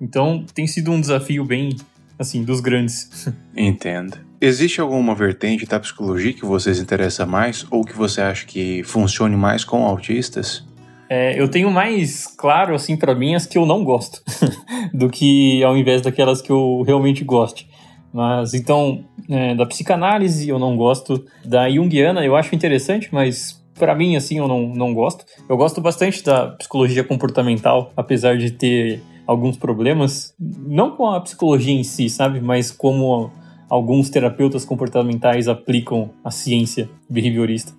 Então, 0.00 0.44
tem 0.54 0.66
sido 0.66 0.90
um 0.90 1.00
desafio 1.00 1.44
bem, 1.44 1.76
assim, 2.18 2.42
dos 2.42 2.60
grandes. 2.60 3.28
Entendo. 3.56 4.27
Existe 4.40 4.80
alguma 4.80 5.16
vertente 5.16 5.66
da 5.66 5.80
psicologia 5.80 6.32
que 6.32 6.44
vocês 6.44 6.78
interessa 6.78 7.26
mais 7.26 7.66
ou 7.72 7.84
que 7.84 7.96
você 7.96 8.20
acha 8.20 8.46
que 8.46 8.84
funcione 8.84 9.36
mais 9.36 9.64
com 9.64 9.84
autistas? 9.84 10.64
É, 11.10 11.40
eu 11.40 11.48
tenho 11.48 11.70
mais 11.70 12.26
claro, 12.26 12.74
assim, 12.74 12.96
para 12.96 13.14
mim, 13.14 13.34
as 13.34 13.46
que 13.46 13.58
eu 13.58 13.66
não 13.66 13.82
gosto, 13.82 14.22
do 14.94 15.08
que 15.08 15.64
ao 15.64 15.76
invés 15.76 16.02
daquelas 16.02 16.40
que 16.40 16.50
eu 16.50 16.82
realmente 16.86 17.24
goste. 17.24 17.68
Mas 18.12 18.54
então, 18.54 19.04
é, 19.28 19.56
da 19.56 19.66
psicanálise, 19.66 20.48
eu 20.48 20.58
não 20.58 20.76
gosto 20.76 21.24
da 21.44 21.68
Jungiana, 21.68 22.24
eu 22.24 22.36
acho 22.36 22.54
interessante, 22.54 23.08
mas 23.10 23.60
para 23.74 23.94
mim, 23.94 24.14
assim, 24.14 24.38
eu 24.38 24.46
não, 24.46 24.68
não 24.68 24.94
gosto. 24.94 25.24
Eu 25.48 25.56
gosto 25.56 25.80
bastante 25.80 26.22
da 26.22 26.48
psicologia 26.48 27.02
comportamental, 27.02 27.92
apesar 27.96 28.36
de 28.36 28.52
ter 28.52 29.02
alguns 29.26 29.56
problemas, 29.56 30.32
não 30.38 30.92
com 30.92 31.10
a 31.10 31.20
psicologia 31.20 31.74
em 31.74 31.82
si, 31.82 32.08
sabe, 32.08 32.40
mas 32.40 32.70
como 32.70 33.30
alguns 33.68 34.08
terapeutas 34.10 34.64
comportamentais 34.64 35.48
aplicam 35.48 36.10
a 36.24 36.30
ciência 36.30 36.88
behaviorista. 37.08 37.72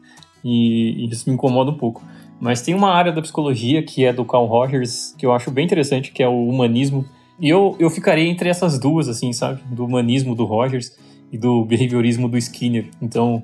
E, 0.44 1.08
isso 1.10 1.30
me 1.30 1.36
incomoda 1.36 1.72
um 1.72 1.78
pouco. 1.78 2.04
Mas 2.40 2.62
tem 2.62 2.74
uma 2.74 2.92
área 2.92 3.12
da 3.12 3.22
psicologia 3.22 3.84
que 3.84 4.06
é 4.06 4.14
do 4.14 4.24
Carl 4.24 4.46
Rogers, 4.46 5.14
que 5.18 5.26
eu 5.26 5.34
acho 5.34 5.52
bem 5.52 5.66
interessante, 5.66 6.12
que 6.12 6.24
é 6.24 6.28
o 6.28 6.48
humanismo. 6.48 7.06
E 7.40 7.50
eu, 7.50 7.76
eu 7.80 7.90
ficaria 7.90 8.30
entre 8.30 8.48
essas 8.48 8.80
duas, 8.80 9.10
assim, 9.10 9.34
sabe? 9.34 9.62
Do 9.72 9.86
humanismo 9.86 10.36
do 10.36 10.46
Rogers 10.46 10.98
e 11.32 11.38
do 11.38 11.66
behaviorismo 11.66 12.30
do 12.30 12.38
Skinner. 12.38 12.90
Então, 13.02 13.44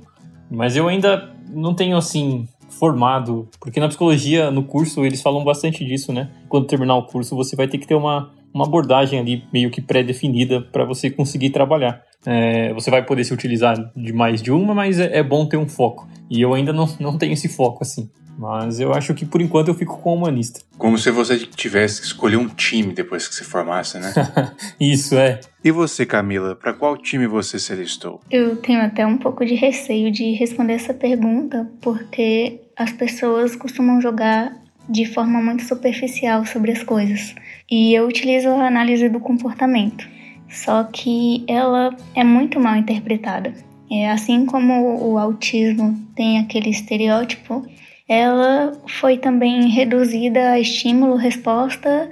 mas 0.50 0.78
eu 0.78 0.88
ainda 0.88 1.34
não 1.50 1.74
tenho, 1.74 1.98
assim, 1.98 2.48
formado, 2.70 3.48
porque 3.60 3.80
na 3.80 3.88
psicologia, 3.88 4.52
no 4.52 4.64
curso, 4.64 5.06
eles 5.06 5.22
falam 5.22 5.44
bastante 5.44 5.84
disso, 5.86 6.12
né? 6.12 6.30
Quando 6.48 6.68
terminar 6.68 6.96
o 6.96 7.04
curso, 7.04 7.36
você 7.36 7.56
vai 7.56 7.68
ter 7.68 7.78
que 7.78 7.88
ter 7.88 7.96
uma, 7.96 8.32
uma 8.56 8.64
abordagem 8.66 9.20
ali 9.20 9.44
meio 9.52 9.70
que 9.70 9.82
pré-definida 9.82 10.62
para 10.62 10.86
você 10.86 11.10
conseguir 11.10 11.50
trabalhar. 11.50 12.02
É, 12.26 12.74
você 12.74 12.90
vai 12.90 13.04
poder 13.04 13.26
se 13.26 13.34
utilizar 13.34 13.92
de 13.94 14.14
mais 14.14 14.42
de 14.42 14.50
uma, 14.50 14.74
mas 14.74 14.98
é, 14.98 15.18
é 15.18 15.22
bom 15.22 15.46
ter 15.46 15.58
um 15.58 15.68
foco. 15.68 16.08
E 16.30 16.42
eu 16.42 16.54
ainda 16.54 16.72
não, 16.72 16.88
não 16.98 17.18
tenho 17.18 17.34
esse 17.34 17.50
foco, 17.50 17.84
assim. 17.84 18.10
Mas 18.38 18.80
eu 18.80 18.94
acho 18.94 19.14
que 19.14 19.26
por 19.26 19.42
enquanto 19.42 19.68
eu 19.68 19.74
fico 19.74 20.00
com 20.00 20.12
o 20.12 20.16
humanista. 20.16 20.62
Como 20.78 20.98
se 20.98 21.12
você 21.12 21.38
tivesse 21.38 22.00
que 22.00 22.08
escolher 22.08 22.38
um 22.38 22.48
time 22.48 22.94
depois 22.94 23.28
que 23.28 23.36
se 23.36 23.44
formasse, 23.44 24.00
né? 24.00 24.14
Isso, 24.80 25.16
é. 25.16 25.42
E 25.64 25.70
você, 25.70 26.06
Camila, 26.06 26.56
para 26.56 26.74
qual 26.74 26.98
time 26.98 27.28
você 27.28 27.60
se 27.60 27.74
alistou? 27.74 28.22
Eu 28.32 28.56
tenho 28.56 28.82
até 28.82 29.06
um 29.06 29.18
pouco 29.18 29.46
de 29.46 29.56
receio 29.56 30.12
de 30.12 30.32
responder 30.32 30.74
essa 30.74 30.94
pergunta, 30.94 31.70
porque 31.82 32.62
as 32.78 32.92
pessoas 32.92 33.56
costumam 33.56 34.00
jogar 34.00 34.54
de 34.88 35.06
forma 35.06 35.42
muito 35.42 35.64
superficial 35.64 36.46
sobre 36.46 36.72
as 36.72 36.84
coisas. 36.84 37.36
E 37.70 37.94
eu 37.94 38.08
utilizo 38.08 38.50
a 38.50 38.68
análise 38.68 39.10
do 39.10 39.20
comportamento. 39.20 40.08
Só 40.50 40.84
que 40.84 41.44
ela 41.48 41.96
é 42.14 42.24
muito 42.24 42.60
mal 42.60 42.76
interpretada. 42.76 43.54
É 43.92 44.10
assim 44.10 44.46
como 44.46 44.98
o 45.04 45.18
autismo 45.18 45.98
tem 46.16 46.40
aquele 46.40 46.70
estereótipo, 46.70 47.66
ela 48.08 48.72
foi 48.88 49.18
também 49.18 49.70
reduzida 49.70 50.52
a 50.52 50.60
estímulo, 50.60 51.16
resposta 51.16 52.10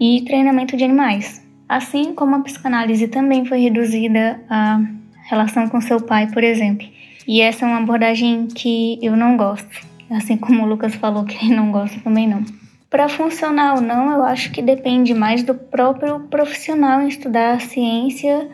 e 0.00 0.22
treinamento 0.22 0.76
de 0.76 0.84
animais. 0.84 1.42
Assim 1.68 2.14
como 2.14 2.36
a 2.36 2.40
psicanálise 2.40 3.08
também 3.08 3.44
foi 3.44 3.60
reduzida 3.60 4.40
à 4.48 4.80
relação 5.28 5.68
com 5.68 5.80
seu 5.80 6.00
pai, 6.00 6.30
por 6.30 6.44
exemplo. 6.44 6.86
E 7.26 7.40
essa 7.40 7.64
é 7.64 7.68
uma 7.68 7.78
abordagem 7.78 8.46
que 8.46 8.98
eu 9.02 9.16
não 9.16 9.36
gosto. 9.36 9.86
Assim 10.10 10.36
como 10.36 10.62
o 10.62 10.66
Lucas 10.66 10.94
falou 10.94 11.24
que 11.24 11.36
ele 11.44 11.54
não 11.54 11.72
gosta, 11.72 11.98
também 12.00 12.28
não. 12.28 12.44
Para 12.88 13.08
funcionar 13.08 13.74
ou 13.74 13.80
não, 13.80 14.12
eu 14.12 14.24
acho 14.24 14.52
que 14.52 14.62
depende 14.62 15.12
mais 15.12 15.42
do 15.42 15.54
próprio 15.54 16.20
profissional 16.28 17.02
em 17.02 17.08
estudar 17.08 17.54
a 17.54 17.60
ciência 17.60 18.48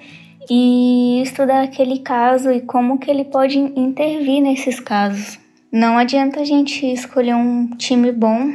e 0.50 1.20
estudar 1.22 1.62
aquele 1.62 1.98
caso 2.00 2.50
e 2.50 2.60
como 2.60 2.98
que 2.98 3.10
ele 3.10 3.24
pode 3.24 3.58
intervir 3.58 4.40
nesses 4.40 4.80
casos. 4.80 5.38
Não 5.70 5.96
adianta 5.96 6.40
a 6.40 6.44
gente 6.44 6.86
escolher 6.86 7.34
um 7.34 7.68
time 7.76 8.10
bom 8.10 8.52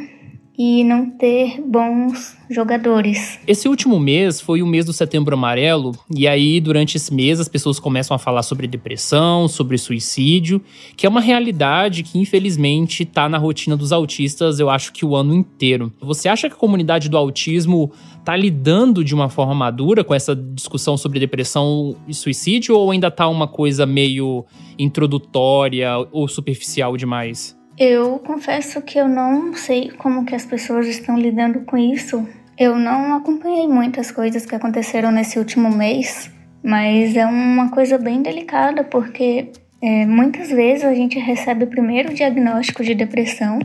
e 0.57 0.83
não 0.83 1.09
ter 1.09 1.61
bons 1.61 2.35
jogadores. 2.49 3.39
Esse 3.45 3.69
último 3.69 3.99
mês 3.99 4.41
foi 4.41 4.61
o 4.61 4.67
mês 4.67 4.85
do 4.85 4.93
Setembro 4.93 5.35
Amarelo, 5.35 5.91
e 6.15 6.27
aí 6.27 6.59
durante 6.59 6.97
esse 6.97 7.13
mês 7.13 7.39
as 7.39 7.47
pessoas 7.47 7.79
começam 7.79 8.15
a 8.15 8.17
falar 8.17 8.41
sobre 8.41 8.67
depressão, 8.67 9.47
sobre 9.47 9.77
suicídio, 9.77 10.61
que 10.95 11.05
é 11.05 11.09
uma 11.09 11.21
realidade 11.21 12.01
que 12.01 12.17
infelizmente 12.17 13.03
está 13.03 13.29
na 13.29 13.37
rotina 13.37 13.77
dos 13.77 13.91
autistas, 13.91 14.59
eu 14.59 14.69
acho 14.69 14.91
que 14.91 15.05
o 15.05 15.15
ano 15.15 15.33
inteiro. 15.33 15.93
Você 16.01 16.27
acha 16.27 16.49
que 16.49 16.55
a 16.55 16.59
comunidade 16.59 17.09
do 17.09 17.17
autismo 17.17 17.91
está 18.19 18.35
lidando 18.35 19.03
de 19.03 19.13
uma 19.13 19.29
forma 19.29 19.53
madura 19.53 20.03
com 20.03 20.13
essa 20.13 20.35
discussão 20.35 20.97
sobre 20.97 21.19
depressão 21.19 21.95
e 22.07 22.13
suicídio 22.13 22.75
ou 22.75 22.91
ainda 22.91 23.07
está 23.07 23.27
uma 23.27 23.47
coisa 23.47 23.85
meio 23.85 24.45
introdutória 24.77 25.91
ou 26.11 26.27
superficial 26.27 26.97
demais? 26.97 27.56
Eu 27.77 28.17
confesso 28.17 28.81
que 28.81 28.97
eu 28.97 29.07
não 29.07 29.53
sei 29.53 29.91
como 29.91 30.25
que 30.25 30.33
as 30.33 30.43
pessoas 30.43 30.87
estão 30.87 31.15
lidando 31.15 31.59
com 31.59 31.77
isso. 31.77 32.27
Eu 32.57 32.75
não 32.75 33.15
acompanhei 33.15 33.67
muitas 33.67 34.09
coisas 34.09 34.47
que 34.47 34.55
aconteceram 34.55 35.11
nesse 35.11 35.37
último 35.37 35.69
mês, 35.69 36.31
mas 36.63 37.15
é 37.15 37.23
uma 37.27 37.69
coisa 37.69 37.99
bem 37.99 38.23
delicada 38.23 38.83
porque 38.83 39.51
é, 39.79 40.07
muitas 40.07 40.49
vezes 40.49 40.85
a 40.85 40.93
gente 40.95 41.19
recebe 41.19 41.67
primeiro 41.67 42.09
o 42.09 42.15
diagnóstico 42.15 42.83
de 42.83 42.95
depressão 42.95 43.59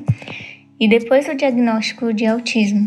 e 0.79 0.87
depois 0.87 1.27
o 1.27 1.35
diagnóstico 1.35 2.13
de 2.13 2.27
autismo. 2.27 2.87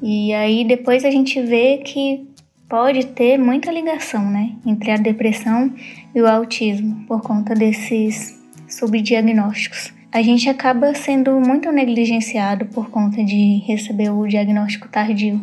E 0.00 0.32
aí 0.32 0.64
depois 0.64 1.04
a 1.04 1.10
gente 1.10 1.42
vê 1.42 1.78
que 1.78 2.28
pode 2.68 3.06
ter 3.06 3.38
muita 3.38 3.72
ligação, 3.72 4.30
né, 4.30 4.52
entre 4.64 4.92
a 4.92 4.96
depressão 4.96 5.74
e 6.14 6.20
o 6.20 6.28
autismo 6.28 7.04
por 7.08 7.22
conta 7.22 7.56
desses 7.56 8.38
subdiagnósticos 8.68 9.97
a 10.12 10.22
gente 10.22 10.48
acaba 10.48 10.94
sendo 10.94 11.38
muito 11.40 11.70
negligenciado 11.70 12.66
por 12.66 12.90
conta 12.90 13.22
de 13.22 13.58
receber 13.66 14.10
o 14.10 14.26
diagnóstico 14.26 14.88
tardio. 14.88 15.40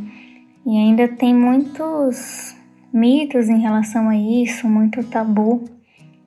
E 0.65 0.75
ainda 0.77 1.07
tem 1.07 1.33
muitos 1.33 2.55
mitos 2.91 3.47
em 3.49 3.59
relação 3.59 4.09
a 4.09 4.17
isso, 4.17 4.67
muito 4.67 5.03
tabu. 5.03 5.63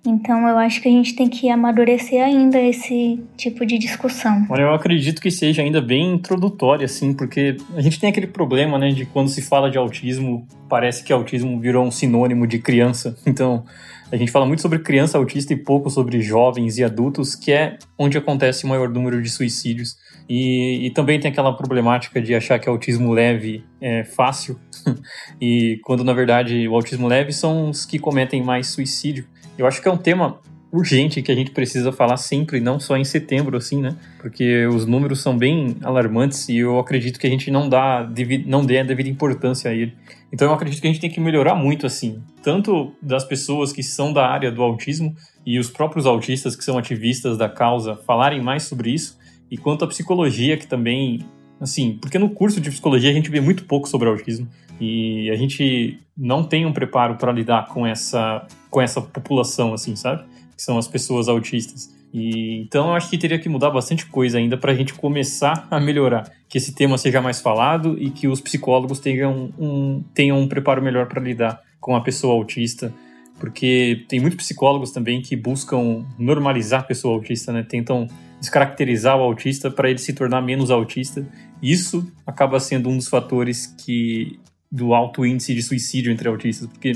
Então 0.07 0.47
eu 0.49 0.57
acho 0.57 0.81
que 0.81 0.89
a 0.89 0.93
gente 0.93 1.17
tem 1.17 1.29
que 1.29 1.51
amadurecer 1.51 2.23
ainda 2.23 2.59
esse 2.61 3.21
tipo 3.37 3.67
de 3.67 3.77
discussão. 3.77 4.47
Olha, 4.49 4.63
eu 4.63 4.73
acredito 4.73 5.21
que 5.21 5.31
seja 5.31 5.61
ainda 5.61 5.83
bem 5.83 6.15
introdutória, 6.15 6.85
assim, 6.85 7.13
porque 7.13 7.57
a 7.75 7.81
gente 7.81 7.99
tem 7.99 8.09
aquele 8.09 8.29
problema, 8.29 8.79
né, 8.79 8.91
de 8.91 9.05
quando 9.05 9.29
se 9.29 9.43
fala 9.43 9.69
de 9.71 9.77
autismo, 9.77 10.47
parece 10.69 11.03
que 11.03 11.13
autismo 11.13 11.59
virou 11.59 11.85
um 11.85 11.91
sinônimo 11.91 12.47
de 12.47 12.59
criança. 12.59 13.17
Então, 13.27 13.65
a 14.11 14.17
gente 14.17 14.31
fala 14.31 14.47
muito 14.47 14.63
sobre 14.63 14.79
criança 14.79 15.19
autista 15.19 15.53
e 15.53 15.57
pouco 15.57 15.91
sobre 15.91 16.21
jovens 16.23 16.79
e 16.79 16.85
adultos, 16.85 17.35
que 17.35 17.53
é 17.53 17.79
onde 17.99 18.17
acontece 18.17 18.65
o 18.65 18.69
maior 18.69 18.89
número 18.89 19.23
de 19.23 19.29
suicídios. 19.29 19.97
E, 20.29 20.87
e 20.87 20.91
também 20.91 21.19
tem 21.19 21.31
aquela 21.31 21.57
problemática 21.57 22.21
de 22.21 22.35
achar 22.35 22.59
que 22.59 22.69
autismo 22.69 23.13
leve 23.13 23.65
é 23.81 24.05
fácil, 24.05 24.59
e 25.41 25.79
quando 25.85 26.05
na 26.05 26.13
verdade 26.13 26.69
o 26.69 26.75
autismo 26.75 27.07
leve 27.07 27.33
são 27.33 27.71
os 27.71 27.87
que 27.87 27.99
cometem 27.99 28.43
mais 28.43 28.69
suicídio. 28.69 29.27
Eu 29.57 29.67
acho 29.67 29.81
que 29.81 29.89
é 29.89 29.91
um 29.91 29.97
tema 29.97 30.39
urgente 30.71 31.23
que 31.23 31.33
a 31.33 31.35
gente 31.35 31.51
precisa 31.51 31.91
falar 31.91 32.19
sempre, 32.19 32.61
não 32.61 32.79
só 32.79 32.97
em 32.97 33.05
setembro, 33.05 33.57
assim, 33.57 33.81
né? 33.81 33.97
Porque 34.19 34.67
os 34.67 34.85
números 34.85 35.21
são 35.21 35.37
bem 35.37 35.77
alarmantes 35.83 36.49
e 36.49 36.59
eu 36.59 36.79
acredito 36.79 37.19
que 37.19 37.27
a 37.27 37.31
gente 37.31 37.51
não 37.51 37.69
dá, 37.69 38.09
não 38.47 38.65
dê 38.65 38.79
a 38.79 38.83
devida 38.83 39.09
importância 39.09 39.71
a 39.71 39.75
ele. 39.75 39.95
Então 40.33 40.49
eu 40.49 40.55
acredito 40.55 40.81
que 40.81 40.87
a 40.87 40.91
gente 40.91 41.01
tem 41.01 41.11
que 41.11 41.21
melhorar 41.21 41.55
muito, 41.55 41.87
assim, 41.87 42.23
tanto 42.43 42.93
das 43.01 43.25
pessoas 43.25 43.73
que 43.73 43.83
são 43.83 44.13
da 44.13 44.27
área 44.27 44.53
do 44.53 44.63
autismo 44.63 45.15
e 45.45 45.59
os 45.59 45.71
próprios 45.71 46.07
autistas 46.07 46.55
que 46.55 46.65
são 46.65 46.77
ativistas 46.77 47.39
da 47.39 47.49
causa 47.49 47.97
falarem 47.97 48.43
mais 48.43 48.65
sobre 48.65 48.91
isso, 48.91 49.19
e 49.51 49.57
quanto 49.57 49.85
à 49.85 49.89
psicologia 49.89 50.57
que 50.57 50.67
também, 50.67 51.21
assim, 51.59 51.99
porque 52.01 52.19
no 52.19 52.31
curso 52.31 52.61
de 52.61 52.71
psicologia 52.71 53.11
a 53.11 53.15
gente 53.15 53.31
vê 53.31 53.41
muito 53.41 53.65
pouco 53.65 53.89
sobre 53.89 54.09
autismo 54.09 54.47
e 54.79 55.31
a 55.31 55.37
gente 55.37 55.99
não 56.17 56.45
tem 56.45 56.67
um 56.67 56.73
preparo 56.73 57.17
para 57.17 57.33
lidar 57.33 57.69
com 57.69 57.87
essa 57.87 58.47
com 58.71 58.83
essa 58.83 59.01
população, 59.01 59.73
assim, 59.73 59.97
sabe? 59.97 60.25
que 60.59 60.63
são 60.65 60.77
as 60.77 60.89
pessoas 60.89 61.29
autistas. 61.29 61.95
E, 62.13 62.63
então 62.63 62.89
eu 62.89 62.95
acho 62.95 63.11
que 63.11 63.19
teria 63.19 63.39
que 63.39 63.49
mudar 63.49 63.71
bastante 63.71 64.07
coisa 64.07 64.39
ainda 64.39 64.57
para 64.57 64.73
a 64.73 64.75
gente 64.75 64.95
começar 64.95 65.67
a 65.71 65.79
melhorar, 65.79 66.31
que 66.49 66.59
esse 66.59 66.75
tema 66.75 66.97
seja 66.97 67.21
mais 67.21 67.41
falado 67.41 67.97
e 67.99 68.11
que 68.11 68.27
os 68.27 68.41
psicólogos 68.41 68.99
tenham 68.99 69.53
um, 69.59 70.03
tenham 70.15 70.39
um 70.39 70.49
preparo 70.49 70.83
melhor 70.83 71.07
para 71.07 71.23
lidar 71.23 71.61
com 71.81 71.95
a 71.95 72.01
pessoa 72.01 72.35
autista, 72.35 72.93
porque 73.39 74.05
tem 74.09 74.21
muitos 74.21 74.39
psicólogos 74.39 74.91
também 74.91 75.21
que 75.21 75.37
buscam 75.37 76.05
normalizar 76.19 76.81
a 76.81 76.85
pessoa 76.85 77.15
autista, 77.15 77.53
né? 77.53 77.63
Tentam 77.63 78.09
descaracterizar 78.41 79.17
o 79.17 79.23
autista 79.23 79.71
para 79.71 79.91
ele 79.91 79.99
se 79.99 80.13
tornar 80.13 80.41
menos 80.41 80.71
autista. 80.71 81.27
Isso 81.63 82.11
acaba 82.27 82.59
sendo 82.59 82.89
um 82.89 82.97
dos 82.97 83.09
fatores 83.09 83.67
que 83.67 84.39
do 84.71 84.95
alto 84.95 85.25
índice 85.25 85.55
de 85.55 85.63
suicídio 85.63 86.13
entre 86.13 86.29
autistas, 86.29 86.69
porque 86.69 86.93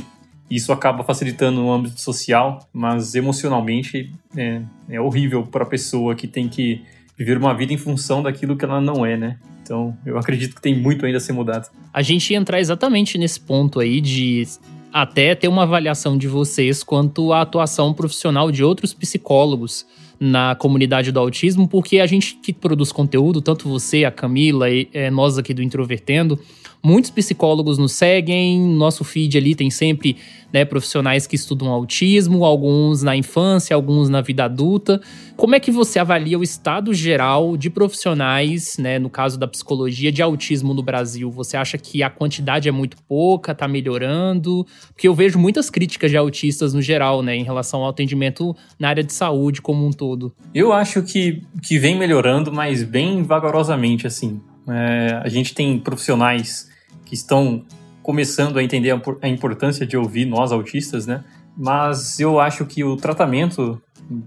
isso 0.56 0.72
acaba 0.72 1.02
facilitando 1.02 1.62
no 1.62 1.72
âmbito 1.72 2.00
social, 2.00 2.58
mas 2.72 3.14
emocionalmente 3.14 4.12
é, 4.36 4.60
é 4.88 5.00
horrível 5.00 5.44
para 5.44 5.64
a 5.64 5.66
pessoa 5.66 6.14
que 6.14 6.26
tem 6.26 6.48
que 6.48 6.82
viver 7.16 7.38
uma 7.38 7.54
vida 7.54 7.72
em 7.72 7.78
função 7.78 8.22
daquilo 8.22 8.56
que 8.56 8.64
ela 8.64 8.80
não 8.80 9.06
é, 9.06 9.16
né? 9.16 9.38
Então, 9.62 9.96
eu 10.04 10.18
acredito 10.18 10.54
que 10.54 10.60
tem 10.60 10.78
muito 10.78 11.06
ainda 11.06 11.18
a 11.18 11.20
ser 11.20 11.32
mudado. 11.32 11.70
A 11.92 12.02
gente 12.02 12.32
ia 12.32 12.36
entrar 12.36 12.60
exatamente 12.60 13.16
nesse 13.16 13.40
ponto 13.40 13.80
aí 13.80 14.00
de 14.00 14.46
até 14.92 15.34
ter 15.34 15.48
uma 15.48 15.62
avaliação 15.62 16.18
de 16.18 16.28
vocês 16.28 16.82
quanto 16.82 17.32
à 17.32 17.40
atuação 17.40 17.94
profissional 17.94 18.50
de 18.50 18.62
outros 18.62 18.92
psicólogos 18.92 19.86
na 20.20 20.54
comunidade 20.54 21.10
do 21.10 21.18
autismo, 21.18 21.66
porque 21.66 21.98
a 21.98 22.06
gente 22.06 22.36
que 22.36 22.52
produz 22.52 22.92
conteúdo, 22.92 23.40
tanto 23.40 23.68
você, 23.68 24.04
a 24.04 24.10
Camila 24.10 24.68
e 24.68 24.88
é, 24.92 25.10
nós 25.10 25.38
aqui 25.38 25.54
do 25.54 25.62
Introvertendo, 25.62 26.38
muitos 26.82 27.10
psicólogos 27.10 27.78
nos 27.78 27.92
seguem, 27.92 28.60
nosso 28.60 29.04
feed 29.04 29.38
ali 29.38 29.54
tem 29.54 29.70
sempre 29.70 30.16
né, 30.52 30.64
profissionais 30.64 31.26
que 31.26 31.34
estudam 31.34 31.68
autismo, 31.68 32.44
alguns 32.44 33.02
na 33.02 33.16
infância, 33.16 33.74
alguns 33.74 34.08
na 34.08 34.20
vida 34.20 34.44
adulta. 34.44 35.00
Como 35.36 35.54
é 35.54 35.60
que 35.60 35.70
você 35.70 35.98
avalia 35.98 36.38
o 36.38 36.42
estado 36.42 36.92
geral 36.92 37.56
de 37.56 37.70
profissionais, 37.70 38.76
né, 38.78 38.98
no 38.98 39.08
caso 39.08 39.38
da 39.38 39.48
psicologia, 39.48 40.12
de 40.12 40.20
autismo 40.20 40.74
no 40.74 40.82
Brasil? 40.82 41.30
Você 41.30 41.56
acha 41.56 41.78
que 41.78 42.02
a 42.02 42.10
quantidade 42.10 42.68
é 42.68 42.72
muito 42.72 42.96
pouca, 43.08 43.52
está 43.52 43.66
melhorando? 43.66 44.66
Porque 44.88 45.08
eu 45.08 45.14
vejo 45.14 45.38
muitas 45.38 45.70
críticas 45.70 46.10
de 46.10 46.16
autistas 46.16 46.74
no 46.74 46.82
geral, 46.82 47.22
né, 47.22 47.34
em 47.34 47.44
relação 47.44 47.82
ao 47.82 47.88
atendimento 47.88 48.54
na 48.78 48.88
área 48.88 49.02
de 49.02 49.12
saúde 49.12 49.62
como 49.62 49.86
um 49.86 49.90
todo. 49.90 50.34
Eu 50.54 50.72
acho 50.72 51.02
que, 51.02 51.42
que 51.62 51.78
vem 51.78 51.96
melhorando, 51.96 52.52
mas 52.52 52.82
bem 52.82 53.22
vagarosamente, 53.22 54.06
assim. 54.06 54.40
É, 54.68 55.20
a 55.24 55.28
gente 55.28 55.54
tem 55.54 55.78
profissionais 55.78 56.71
que 57.12 57.16
estão 57.16 57.62
começando 58.02 58.58
a 58.58 58.64
entender 58.64 58.90
a 59.20 59.28
importância 59.28 59.86
de 59.86 59.98
ouvir 59.98 60.24
nós 60.24 60.50
autistas, 60.50 61.06
né? 61.06 61.22
Mas 61.54 62.18
eu 62.18 62.40
acho 62.40 62.64
que 62.64 62.82
o 62.82 62.96
tratamento 62.96 63.78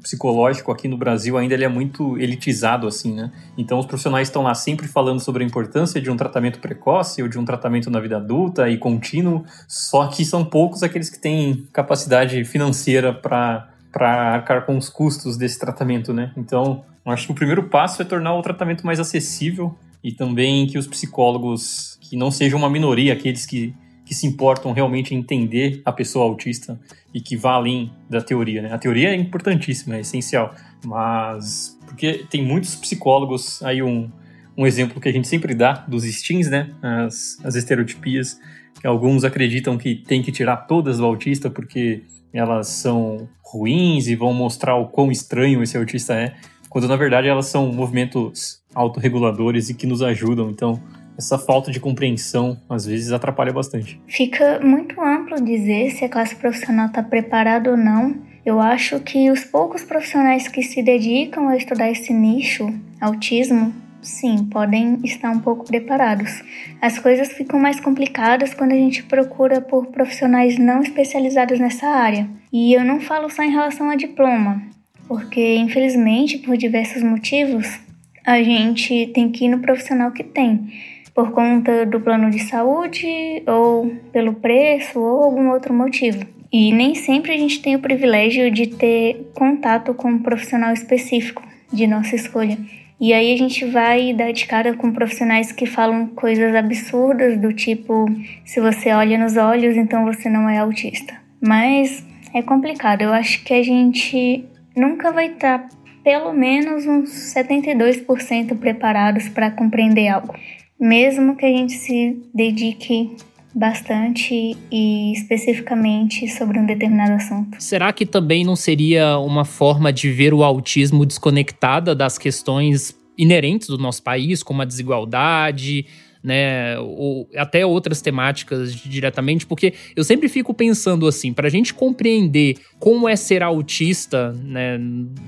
psicológico 0.03 0.71
aqui 0.71 0.87
no 0.87 0.95
Brasil 0.95 1.35
ainda 1.35 1.55
ele 1.55 1.63
é 1.63 1.67
muito 1.67 2.15
elitizado 2.19 2.87
assim, 2.87 3.15
né? 3.15 3.31
Então 3.57 3.79
os 3.79 3.87
profissionais 3.87 4.27
estão 4.27 4.43
lá 4.43 4.53
sempre 4.53 4.87
falando 4.87 5.19
sobre 5.19 5.43
a 5.43 5.47
importância 5.47 5.99
de 5.99 6.11
um 6.11 6.15
tratamento 6.15 6.59
precoce 6.59 7.23
ou 7.23 7.27
de 7.27 7.39
um 7.39 7.43
tratamento 7.43 7.89
na 7.89 7.99
vida 7.99 8.17
adulta 8.17 8.69
e 8.69 8.77
contínuo, 8.77 9.43
só 9.67 10.05
que 10.05 10.23
são 10.23 10.45
poucos 10.45 10.83
aqueles 10.83 11.09
que 11.09 11.19
têm 11.19 11.67
capacidade 11.73 12.45
financeira 12.45 13.11
para 13.11 13.71
para 13.91 14.33
arcar 14.33 14.65
com 14.65 14.77
os 14.77 14.89
custos 14.89 15.37
desse 15.37 15.57
tratamento, 15.57 16.13
né? 16.13 16.33
Então, 16.35 16.83
acho 17.05 17.27
que 17.27 17.31
o 17.31 17.35
primeiro 17.35 17.63
passo 17.69 18.01
é 18.01 18.05
tornar 18.05 18.35
o 18.35 18.41
tratamento 18.41 18.85
mais 18.85 18.99
acessível 18.99 19.73
e 20.05 20.11
também 20.11 20.67
que 20.67 20.77
os 20.77 20.85
psicólogos, 20.85 21.97
que 21.99 22.15
não 22.15 22.29
sejam 22.29 22.59
uma 22.59 22.69
minoria, 22.69 23.11
aqueles 23.11 23.43
que, 23.43 23.73
que 24.05 24.13
se 24.13 24.27
importam 24.27 24.71
realmente 24.71 25.15
em 25.15 25.17
entender 25.17 25.81
a 25.83 25.91
pessoa 25.91 26.25
autista 26.25 26.79
e 27.11 27.19
que 27.19 27.35
vá 27.35 27.53
além 27.53 27.91
da 28.07 28.21
teoria. 28.21 28.61
Né? 28.61 28.71
A 28.71 28.77
teoria 28.77 29.09
é 29.09 29.15
importantíssima, 29.15 29.95
é 29.95 30.01
essencial, 30.01 30.53
mas 30.85 31.75
porque 31.87 32.23
tem 32.29 32.45
muitos 32.45 32.75
psicólogos, 32.75 33.63
aí 33.63 33.81
um, 33.81 34.07
um 34.55 34.67
exemplo 34.67 35.01
que 35.01 35.09
a 35.09 35.11
gente 35.11 35.27
sempre 35.27 35.55
dá 35.55 35.73
dos 35.87 36.03
stings, 36.03 36.51
né? 36.51 36.69
as, 36.83 37.43
as 37.43 37.55
estereotipias, 37.55 38.39
que 38.79 38.85
alguns 38.85 39.23
acreditam 39.23 39.75
que 39.75 39.95
tem 39.95 40.21
que 40.21 40.31
tirar 40.31 40.67
todas 40.67 40.99
do 40.99 41.05
autista 41.05 41.49
porque 41.49 42.03
elas 42.31 42.67
são 42.67 43.27
ruins 43.43 44.05
e 44.05 44.15
vão 44.15 44.35
mostrar 44.35 44.75
o 44.75 44.85
quão 44.85 45.11
estranho 45.11 45.63
esse 45.63 45.75
autista 45.75 46.13
é 46.13 46.35
quando 46.75 46.89
na 46.89 46.97
verdade 46.97 47.29
elas 47.29 47.45
são 47.45 47.71
movimentos 47.71 48.61
autorreguladores 48.75 49.69
e 49.69 49.73
que 49.73 49.87
nos 49.87 50.01
ajudam. 50.01 50.49
Então, 50.51 50.79
essa 51.17 51.39
falta 51.39 51.71
de 51.71 51.79
compreensão 51.79 52.59
às 52.69 52.85
vezes 52.85 53.11
atrapalha 53.11 53.53
bastante. 53.53 53.99
Fica 54.05 54.59
muito 54.59 54.99
amplo 55.01 55.41
dizer 55.41 55.91
se 55.91 56.03
a 56.03 56.09
classe 56.09 56.35
profissional 56.35 56.87
está 56.87 57.01
preparada 57.01 57.71
ou 57.71 57.77
não. 57.77 58.15
Eu 58.45 58.59
acho 58.59 58.99
que 58.99 59.31
os 59.31 59.43
poucos 59.43 59.83
profissionais 59.83 60.47
que 60.47 60.61
se 60.61 60.83
dedicam 60.83 61.47
a 61.47 61.57
estudar 61.57 61.89
esse 61.89 62.13
nicho, 62.13 62.71
autismo, 63.01 63.73
sim, 64.01 64.45
podem 64.51 64.99
estar 65.03 65.31
um 65.31 65.39
pouco 65.39 65.65
preparados. 65.65 66.43
As 66.79 66.99
coisas 66.99 67.29
ficam 67.29 67.59
mais 67.59 67.79
complicadas 67.79 68.53
quando 68.53 68.73
a 68.73 68.75
gente 68.75 69.01
procura 69.03 69.61
por 69.61 69.87
profissionais 69.87 70.59
não 70.59 70.81
especializados 70.81 71.59
nessa 71.59 71.87
área. 71.87 72.29
E 72.53 72.73
eu 72.73 72.83
não 72.83 73.01
falo 73.01 73.31
só 73.31 73.41
em 73.41 73.51
relação 73.51 73.89
a 73.89 73.95
diploma 73.95 74.61
porque 75.07 75.55
infelizmente, 75.55 76.37
por 76.39 76.57
diversos 76.57 77.03
motivos, 77.03 77.79
a 78.25 78.41
gente 78.41 79.07
tem 79.07 79.29
que 79.29 79.45
ir 79.45 79.49
no 79.49 79.59
profissional 79.59 80.11
que 80.11 80.23
tem, 80.23 80.67
por 81.13 81.31
conta 81.31 81.85
do 81.85 81.99
plano 81.99 82.29
de 82.29 82.39
saúde 82.39 83.07
ou 83.47 83.95
pelo 84.11 84.33
preço 84.33 84.99
ou 84.99 85.23
algum 85.23 85.49
outro 85.51 85.73
motivo. 85.73 86.25
E 86.51 86.71
nem 86.71 86.95
sempre 86.95 87.33
a 87.33 87.37
gente 87.37 87.61
tem 87.61 87.75
o 87.75 87.79
privilégio 87.79 88.49
de 88.49 88.67
ter 88.67 89.29
contato 89.33 89.93
com 89.93 90.09
um 90.09 90.19
profissional 90.19 90.73
específico 90.73 91.43
de 91.71 91.85
nossa 91.85 92.15
escolha. 92.15 92.57
E 92.99 93.13
aí 93.13 93.33
a 93.33 93.37
gente 93.37 93.65
vai 93.65 94.13
dar 94.13 94.31
de 94.31 94.45
cara 94.45 94.73
com 94.73 94.91
profissionais 94.91 95.51
que 95.51 95.65
falam 95.65 96.07
coisas 96.07 96.55
absurdas 96.55 97.37
do 97.39 97.51
tipo: 97.51 98.05
se 98.45 98.61
você 98.61 98.91
olha 98.91 99.17
nos 99.17 99.35
olhos, 99.35 99.75
então 99.75 100.05
você 100.05 100.29
não 100.29 100.49
é 100.49 100.59
autista. 100.59 101.13
Mas 101.41 102.05
é 102.33 102.41
complicado. 102.41 103.01
Eu 103.01 103.11
acho 103.11 103.43
que 103.43 103.53
a 103.53 103.61
gente 103.61 104.45
nunca 104.75 105.11
vai 105.11 105.27
estar 105.27 105.59
tá 105.59 105.69
pelo 106.05 106.31
menos 106.31 106.85
uns 106.85 107.09
72% 107.35 108.55
preparados 108.59 109.27
para 109.27 109.49
compreender 109.49 110.07
algo, 110.07 110.35
mesmo 110.79 111.35
que 111.35 111.43
a 111.43 111.49
gente 111.49 111.73
se 111.73 112.21
dedique 112.31 113.17
bastante 113.55 114.55
e 114.71 115.13
especificamente 115.13 116.27
sobre 116.27 116.59
um 116.59 116.65
determinado 116.65 117.13
assunto. 117.13 117.57
Será 117.59 117.91
que 117.91 118.05
também 118.05 118.45
não 118.45 118.55
seria 118.55 119.17
uma 119.17 119.43
forma 119.43 119.91
de 119.91 120.11
ver 120.11 120.31
o 120.31 120.43
autismo 120.43 121.07
desconectada 121.07 121.95
das 121.95 122.19
questões 122.19 122.95
inerentes 123.17 123.67
do 123.67 123.77
nosso 123.77 124.03
país, 124.03 124.43
como 124.43 124.61
a 124.61 124.65
desigualdade, 124.65 125.87
né? 126.25 126.77
Ou 126.79 127.29
até 127.35 127.65
outras 127.65 128.01
temáticas 128.01 128.73
diretamente, 128.73 129.45
porque 129.45 129.73
eu 129.95 130.03
sempre 130.03 130.27
fico 130.27 130.53
pensando 130.53 131.07
assim, 131.07 131.31
para 131.31 131.47
a 131.47 131.51
gente 131.51 131.73
compreender 131.73 132.57
como 132.79 133.07
é 133.07 133.15
ser 133.15 133.43
autista, 133.43 134.33
né? 134.43 134.77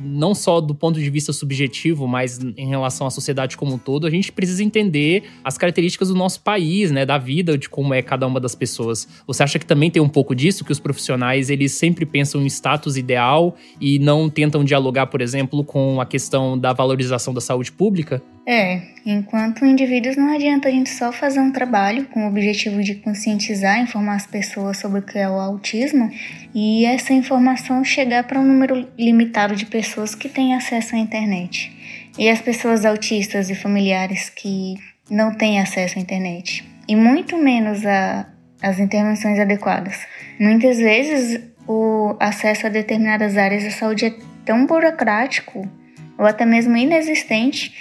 Não 0.01 0.33
só 0.33 0.59
do 0.59 0.73
ponto 0.73 0.99
de 0.99 1.09
vista 1.09 1.31
subjetivo, 1.31 2.07
mas 2.07 2.39
em 2.57 2.67
relação 2.67 3.05
à 3.05 3.11
sociedade 3.11 3.55
como 3.55 3.75
um 3.75 3.77
todo, 3.77 4.07
a 4.07 4.09
gente 4.09 4.31
precisa 4.31 4.63
entender 4.63 5.23
as 5.43 5.57
características 5.57 6.09
do 6.09 6.15
nosso 6.15 6.41
país, 6.41 6.91
né? 6.91 7.05
Da 7.05 7.19
vida, 7.19 7.57
de 7.57 7.69
como 7.69 7.93
é 7.93 8.01
cada 8.01 8.25
uma 8.25 8.39
das 8.39 8.55
pessoas. 8.55 9.07
Você 9.27 9.43
acha 9.43 9.59
que 9.59 9.65
também 9.65 9.91
tem 9.91 10.01
um 10.01 10.09
pouco 10.09 10.33
disso, 10.33 10.65
que 10.65 10.71
os 10.71 10.79
profissionais 10.79 11.51
eles 11.51 11.73
sempre 11.73 12.05
pensam 12.05 12.41
em 12.41 12.47
status 12.47 12.97
ideal 12.97 13.55
e 13.79 13.99
não 13.99 14.29
tentam 14.29 14.63
dialogar, 14.63 15.07
por 15.07 15.21
exemplo, 15.21 15.63
com 15.63 16.01
a 16.01 16.05
questão 16.05 16.57
da 16.57 16.73
valorização 16.73 17.33
da 17.33 17.41
saúde 17.41 17.71
pública? 17.71 18.21
É, 18.49 18.81
enquanto 19.05 19.65
indivíduos 19.65 20.15
não 20.15 20.33
adianta 20.33 20.69
a 20.69 20.71
gente 20.71 20.86
só 20.87 21.11
fazer 21.11 21.39
um 21.39 21.51
trabalho 21.51 22.05
com 22.05 22.25
o 22.25 22.27
objetivo 22.27 22.81
de 22.81 22.95
conscientizar, 22.95 23.79
informar 23.79 24.15
as 24.15 24.25
pessoas 24.25 24.77
sobre 24.77 24.99
o 24.99 25.03
que 25.03 25.19
é 25.19 25.29
o 25.29 25.39
autismo 25.39 26.09
e 26.53 26.85
essa 26.85 27.13
informação 27.13 27.83
chegar 27.83 28.23
para 28.23 28.39
um 28.39 28.45
número 28.45 28.87
limitado 28.97 29.55
de 29.55 29.65
pessoas 29.65 30.15
que 30.15 30.27
têm 30.27 30.55
acesso 30.55 30.95
à 30.95 30.97
internet. 30.97 31.71
E 32.17 32.29
as 32.29 32.41
pessoas 32.41 32.85
autistas 32.85 33.49
e 33.49 33.55
familiares 33.55 34.29
que 34.29 34.75
não 35.09 35.33
têm 35.35 35.59
acesso 35.59 35.99
à 35.99 36.01
internet. 36.01 36.63
E 36.87 36.95
muito 36.95 37.37
menos 37.37 37.85
a, 37.85 38.25
as 38.61 38.79
intervenções 38.79 39.39
adequadas. 39.39 39.99
Muitas 40.39 40.77
vezes 40.77 41.41
o 41.67 42.15
acesso 42.19 42.67
a 42.67 42.69
determinadas 42.69 43.37
áreas 43.37 43.63
da 43.63 43.71
saúde 43.71 44.05
é 44.05 44.15
tão 44.45 44.65
burocrático 44.65 45.69
ou 46.17 46.25
até 46.25 46.45
mesmo 46.45 46.75
inexistente 46.75 47.73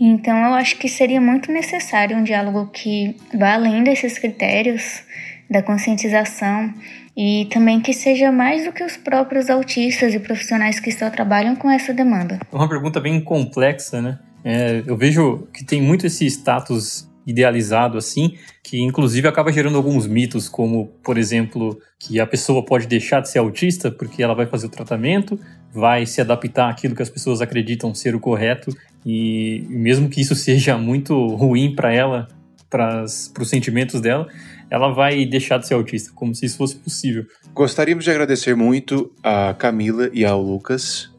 então, 0.00 0.36
eu 0.36 0.54
acho 0.54 0.78
que 0.78 0.88
seria 0.88 1.20
muito 1.20 1.52
necessário 1.52 2.16
um 2.16 2.24
diálogo 2.24 2.70
que 2.72 3.14
vá 3.38 3.54
além 3.54 3.84
desses 3.84 4.18
critérios 4.18 5.02
da 5.48 5.62
conscientização 5.62 6.72
e 7.16 7.46
também 7.50 7.80
que 7.80 7.92
seja 7.92 8.32
mais 8.32 8.64
do 8.64 8.72
que 8.72 8.82
os 8.82 8.96
próprios 8.96 9.50
autistas 9.50 10.14
e 10.14 10.18
profissionais 10.18 10.80
que 10.80 10.90
só 10.90 11.10
trabalham 11.10 11.54
com 11.54 11.70
essa 11.70 11.92
demanda. 11.92 12.40
É 12.50 12.56
uma 12.56 12.68
pergunta 12.68 12.98
bem 12.98 13.20
complexa, 13.20 14.00
né? 14.00 14.18
É, 14.42 14.82
eu 14.86 14.96
vejo 14.96 15.46
que 15.52 15.62
tem 15.64 15.82
muito 15.82 16.06
esse 16.06 16.24
status 16.24 17.06
idealizado 17.26 17.98
assim, 17.98 18.34
que 18.62 18.80
inclusive 18.82 19.28
acaba 19.28 19.52
gerando 19.52 19.76
alguns 19.76 20.06
mitos, 20.06 20.48
como, 20.48 20.86
por 21.04 21.18
exemplo, 21.18 21.78
que 21.98 22.18
a 22.18 22.26
pessoa 22.26 22.64
pode 22.64 22.86
deixar 22.86 23.20
de 23.20 23.28
ser 23.28 23.38
autista 23.38 23.90
porque 23.90 24.22
ela 24.22 24.34
vai 24.34 24.46
fazer 24.46 24.66
o 24.66 24.70
tratamento, 24.70 25.38
vai 25.72 26.06
se 26.06 26.20
adaptar 26.20 26.70
àquilo 26.70 26.94
que 26.94 27.02
as 27.02 27.10
pessoas 27.10 27.40
acreditam 27.40 27.94
ser 27.94 28.14
o 28.14 28.20
correto 28.20 28.74
e 29.04 29.64
mesmo 29.68 30.08
que 30.08 30.20
isso 30.20 30.34
seja 30.36 30.76
muito 30.76 31.14
ruim 31.28 31.74
para 31.74 31.92
ela, 31.92 32.28
para 32.68 33.04
os 33.04 33.48
sentimentos 33.48 34.00
dela, 34.00 34.28
ela 34.70 34.92
vai 34.92 35.26
deixar 35.26 35.58
de 35.58 35.66
ser 35.66 35.74
autista, 35.74 36.12
como 36.14 36.34
se 36.34 36.46
isso 36.46 36.56
fosse 36.56 36.76
possível. 36.76 37.26
Gostaríamos 37.52 38.04
de 38.04 38.10
agradecer 38.10 38.54
muito 38.54 39.12
a 39.22 39.52
Camila 39.54 40.08
e 40.12 40.24
ao 40.24 40.40
Lucas. 40.40 41.10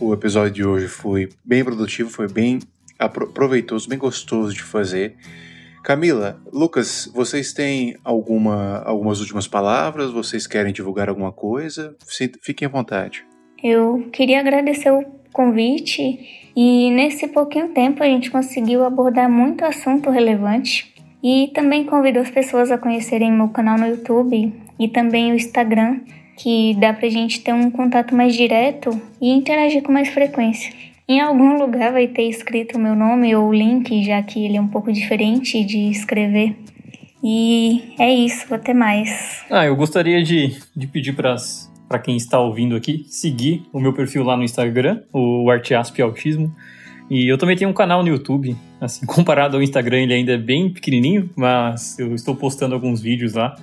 O 0.00 0.12
episódio 0.12 0.52
de 0.52 0.64
hoje 0.64 0.88
foi 0.88 1.28
bem 1.44 1.64
produtivo, 1.64 2.10
foi 2.10 2.28
bem 2.28 2.58
proveitoso, 3.32 3.88
bem 3.88 3.98
gostoso 3.98 4.52
de 4.52 4.62
fazer. 4.62 5.16
Camila, 5.84 6.42
Lucas, 6.52 7.08
vocês 7.14 7.52
têm 7.52 7.96
alguma, 8.02 8.78
algumas 8.78 9.20
últimas 9.20 9.46
palavras? 9.46 10.10
Vocês 10.10 10.44
querem 10.44 10.72
divulgar 10.72 11.08
alguma 11.08 11.30
coisa? 11.30 11.94
Fiquem 12.42 12.66
à 12.66 12.68
vontade. 12.68 13.24
Eu 13.62 14.08
queria 14.12 14.40
agradecer 14.40 14.90
o 14.90 15.04
convite 15.32 16.45
e 16.56 16.90
nesse 16.90 17.28
pouquinho 17.28 17.68
tempo 17.68 18.02
a 18.02 18.06
gente 18.06 18.30
conseguiu 18.30 18.82
abordar 18.84 19.30
muito 19.30 19.64
assunto 19.64 20.08
relevante 20.08 20.94
e 21.22 21.50
também 21.54 21.84
convido 21.84 22.18
as 22.18 22.30
pessoas 22.30 22.70
a 22.70 22.78
conhecerem 22.78 23.30
meu 23.30 23.48
canal 23.48 23.76
no 23.76 23.86
YouTube 23.86 24.54
e 24.78 24.88
também 24.88 25.32
o 25.32 25.34
Instagram, 25.34 26.00
que 26.38 26.74
dá 26.80 26.92
pra 26.92 27.08
gente 27.08 27.40
ter 27.40 27.52
um 27.52 27.70
contato 27.70 28.14
mais 28.14 28.34
direto 28.34 28.90
e 29.20 29.30
interagir 29.30 29.82
com 29.82 29.92
mais 29.92 30.08
frequência. 30.08 30.72
Em 31.08 31.20
algum 31.20 31.58
lugar 31.58 31.92
vai 31.92 32.08
ter 32.08 32.28
escrito 32.28 32.76
o 32.76 32.80
meu 32.80 32.94
nome 32.94 33.34
ou 33.36 33.48
o 33.48 33.52
link, 33.52 34.02
já 34.02 34.22
que 34.22 34.44
ele 34.44 34.56
é 34.56 34.60
um 34.60 34.68
pouco 34.68 34.92
diferente 34.92 35.62
de 35.62 35.90
escrever. 35.90 36.56
E 37.22 37.94
é 37.98 38.12
isso, 38.12 38.52
até 38.54 38.72
mais. 38.72 39.44
Ah, 39.50 39.66
eu 39.66 39.76
gostaria 39.76 40.22
de, 40.22 40.56
de 40.74 40.86
pedir 40.86 41.14
para 41.14 41.36
para 41.88 41.98
quem 41.98 42.16
está 42.16 42.38
ouvindo 42.40 42.74
aqui, 42.74 43.04
seguir 43.08 43.64
o 43.72 43.80
meu 43.80 43.92
perfil 43.92 44.24
lá 44.24 44.36
no 44.36 44.42
Instagram, 44.42 45.02
o 45.12 45.50
Arteasp 45.50 46.00
Autismo. 46.02 46.54
E 47.08 47.30
eu 47.30 47.38
também 47.38 47.56
tenho 47.56 47.70
um 47.70 47.74
canal 47.74 48.02
no 48.02 48.08
YouTube. 48.08 48.56
Assim, 48.80 49.06
comparado 49.06 49.56
ao 49.56 49.62
Instagram, 49.62 49.98
ele 49.98 50.14
ainda 50.14 50.32
é 50.32 50.38
bem 50.38 50.70
pequenininho, 50.70 51.30
mas 51.36 51.98
eu 51.98 52.14
estou 52.14 52.34
postando 52.34 52.74
alguns 52.74 53.00
vídeos 53.00 53.34
lá. 53.34 53.56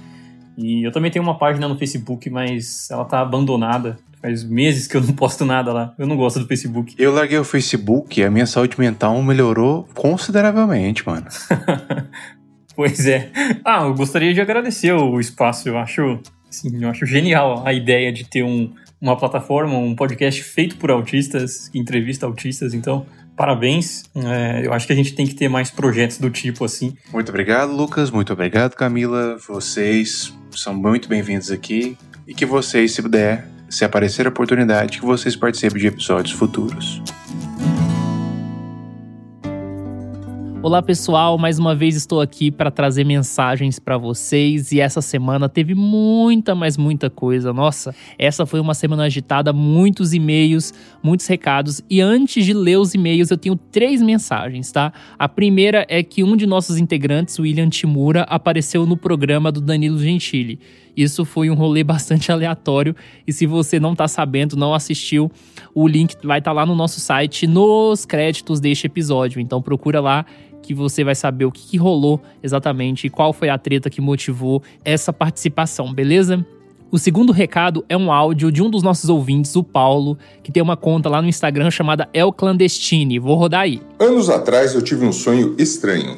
E 0.58 0.84
eu 0.84 0.92
também 0.92 1.12
tenho 1.12 1.24
uma 1.24 1.38
página 1.38 1.68
no 1.68 1.78
Facebook, 1.78 2.30
mas 2.30 2.90
ela 2.90 3.06
tá 3.06 3.20
abandonada. 3.20 3.98
Faz 4.22 4.44
meses 4.44 4.88
que 4.88 4.96
eu 4.96 5.02
não 5.02 5.12
posto 5.14 5.46
nada 5.46 5.74
lá. 5.74 5.94
Eu 5.98 6.08
não 6.08 6.16
gosto 6.16 6.40
do 6.40 6.48
Facebook. 6.48 6.96
Eu 6.98 7.14
larguei 7.14 7.38
o 7.38 7.44
Facebook 7.44 8.20
e 8.20 8.24
a 8.24 8.32
minha 8.32 8.46
saúde 8.46 8.80
mental 8.80 9.22
melhorou 9.22 9.88
consideravelmente, 9.94 11.06
mano. 11.06 11.26
pois 12.76 13.06
é. 13.06 13.30
Ah, 13.66 13.84
eu 13.84 13.94
gostaria 13.94 14.34
de 14.34 14.40
agradecer 14.40 14.94
o 14.94 15.20
espaço. 15.20 15.68
Eu 15.68 15.78
acho, 15.78 16.20
assim, 16.54 16.82
eu 16.82 16.90
acho 16.90 17.06
genial 17.06 17.64
a 17.66 17.74
ideia 17.74 18.12
de 18.14 18.24
ter 18.24 18.44
um, 18.44 18.72
uma 19.02 19.18
plataforma, 19.18 19.78
um 19.78 19.96
podcast 19.96 20.42
feito 20.44 20.78
por 20.78 20.92
autistas, 20.92 21.68
que 21.68 21.80
entrevista 21.80 22.26
autistas. 22.26 22.74
Então, 22.74 23.06
parabéns. 23.36 24.04
É, 24.16 24.66
eu 24.66 24.74
acho 24.74 24.86
que 24.86 24.94
a 24.94 24.96
gente 24.96 25.14
tem 25.14 25.26
que 25.26 25.34
ter 25.34 25.50
mais 25.50 25.72
projetos 25.72 26.20
do 26.20 26.30
tipo 26.30 26.64
assim. 26.64 26.96
Muito 27.12 27.30
obrigado, 27.30 27.74
Lucas. 27.76 28.12
Muito 28.12 28.32
obrigado, 28.32 28.76
Camila. 28.76 29.38
Vocês 29.48 30.34
são 30.52 30.74
muito 30.74 31.10
bem-vindos 31.10 31.52
aqui. 31.52 31.98
E 32.28 32.34
que 32.34 32.46
vocês, 32.46 32.94
se 32.94 33.02
puder, 33.02 33.46
se 33.70 33.84
aparecer 33.84 34.26
a 34.26 34.30
oportunidade, 34.30 35.00
que 35.00 35.06
vocês 35.06 35.36
participem 35.36 35.82
de 35.82 35.88
episódios 35.88 36.32
futuros. 36.32 37.02
Olá 40.64 40.82
pessoal, 40.82 41.38
mais 41.38 41.60
uma 41.60 41.76
vez 41.76 41.94
estou 41.94 42.22
aqui 42.22 42.50
para 42.50 42.72
trazer 42.72 43.04
mensagens 43.04 43.80
para 43.80 43.98
vocês 43.98 44.72
e 44.72 44.80
essa 44.80 45.02
semana 45.02 45.50
teve 45.50 45.76
muita, 45.76 46.56
mas 46.56 46.78
muita 46.78 47.10
coisa. 47.10 47.52
Nossa, 47.52 47.94
essa 48.18 48.46
foi 48.46 48.62
uma 48.62 48.74
semana 48.74 49.04
agitada, 49.04 49.52
muitos 49.52 50.14
e-mails, 50.14 50.74
muitos 51.04 51.28
recados 51.28 51.82
e 51.90 52.00
antes 52.00 52.46
de 52.46 52.54
ler 52.54 52.78
os 52.78 52.94
e-mails 52.94 53.30
eu 53.30 53.38
tenho 53.38 53.58
três 53.58 54.02
mensagens, 54.02 54.72
tá? 54.72 54.94
A 55.20 55.28
primeira 55.28 55.86
é 55.90 56.02
que 56.02 56.24
um 56.24 56.34
de 56.38 56.48
nossos 56.48 56.78
integrantes, 56.78 57.38
William 57.38 57.68
Timura, 57.68 58.22
apareceu 58.22 58.86
no 58.86 58.96
programa 58.96 59.52
do 59.52 59.60
Danilo 59.60 60.00
Gentili. 60.00 60.62
Isso 60.96 61.26
foi 61.26 61.50
um 61.50 61.56
rolê 61.56 61.84
bastante 61.84 62.30
aleatório 62.34 62.96
e 63.28 63.34
se 63.34 63.46
você 63.46 63.80
não 63.80 63.96
tá 63.96 64.08
sabendo, 64.08 64.56
não 64.56 64.74
assistiu, 64.74 65.32
o 65.74 65.88
link 65.88 66.16
vai 66.24 66.40
estar 66.40 66.52
tá 66.52 66.56
lá 66.56 66.66
no 66.66 66.76
nosso 66.76 67.00
site 67.00 67.48
nos 67.48 68.06
créditos 68.06 68.60
deste 68.60 68.88
episódio. 68.88 69.40
Então 69.40 69.62
procura 69.62 70.00
lá 70.00 70.26
que 70.62 70.74
você 70.74 71.04
vai 71.04 71.14
saber 71.16 71.46
o 71.46 71.52
que, 71.52 71.68
que 71.68 71.78
rolou 71.78 72.22
exatamente 72.42 73.08
e 73.08 73.10
qual 73.10 73.34
foi 73.34 73.50
a 73.50 73.58
treta 73.58 73.90
que 73.90 74.00
motivou 74.00 74.64
essa 74.86 75.12
participação, 75.12 75.94
beleza? 75.94 76.46
O 76.90 77.00
segundo 77.00 77.34
recado 77.34 77.84
é 77.90 77.98
um 77.98 78.12
áudio 78.12 78.52
de 78.52 78.62
um 78.62 78.70
dos 78.70 78.84
nossos 78.84 79.10
ouvintes, 79.10 79.56
o 79.56 79.64
Paulo, 79.64 80.16
que 80.44 80.52
tem 80.52 80.62
uma 80.62 80.78
conta 80.78 81.10
lá 81.10 81.24
no 81.24 81.28
Instagram 81.28 81.72
chamada 81.72 82.08
El 82.14 82.32
Clandestine. 82.32 83.18
Vou 83.18 83.36
rodar 83.36 83.62
aí. 83.62 83.82
Anos 84.00 84.30
atrás 84.30 84.76
eu 84.76 84.82
tive 84.82 85.04
um 85.04 85.12
sonho 85.12 85.56
estranho. 85.58 86.18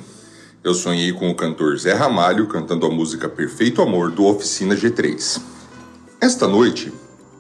Eu 0.66 0.74
sonhei 0.74 1.14
com 1.14 1.30
o 1.30 1.36
cantor 1.36 1.78
Zé 1.78 1.94
Ramalho 1.94 2.48
cantando 2.48 2.86
a 2.86 2.90
música 2.90 3.30
Perfeito 3.30 3.82
Amor 3.82 4.12
do 4.12 4.26
Oficina 4.26 4.76
G3. 4.76 5.40
Esta 6.20 6.48
noite, 6.48 6.92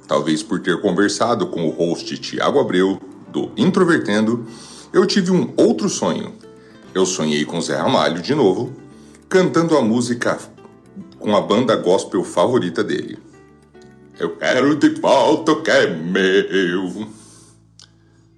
talvez 0.07 0.41
por 0.41 0.61
ter 0.61 0.79
conversado 0.79 1.47
com 1.47 1.67
o 1.67 1.71
host 1.71 2.17
Tiago 2.19 2.59
Abreu, 2.59 3.01
do 3.27 3.51
Introvertendo, 3.57 4.45
eu 4.93 5.05
tive 5.05 5.31
um 5.31 5.51
outro 5.57 5.89
sonho 5.89 6.33
eu 6.95 7.05
sonhei 7.05 7.43
com 7.43 7.59
Zé 7.59 7.75
Ramalho 7.75 8.21
de 8.21 8.33
novo, 8.33 8.73
cantando 9.27 9.77
a 9.77 9.81
música 9.81 10.39
com 11.19 11.35
a 11.35 11.41
banda 11.41 11.75
gospel 11.75 12.23
favorita 12.23 12.81
dele. 12.81 13.19
Eu 14.17 14.37
quero 14.37 14.77
de 14.77 14.89
volta 14.91 15.51
o 15.51 15.61
que 15.61 15.71
é 15.71 15.87
meu. 15.93 17.05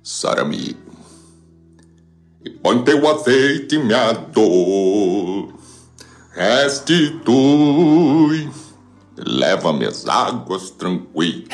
Sarami. 0.02 0.87
E 2.48 2.50
põe 2.50 2.82
teu 2.82 3.06
azeite 3.10 3.78
minha 3.78 4.14
dor. 4.14 5.54
Restitui 6.32 7.78
Leva-me 9.18 9.86
as 9.86 10.08
águas 10.08 10.70
tranquilas. 10.70 11.50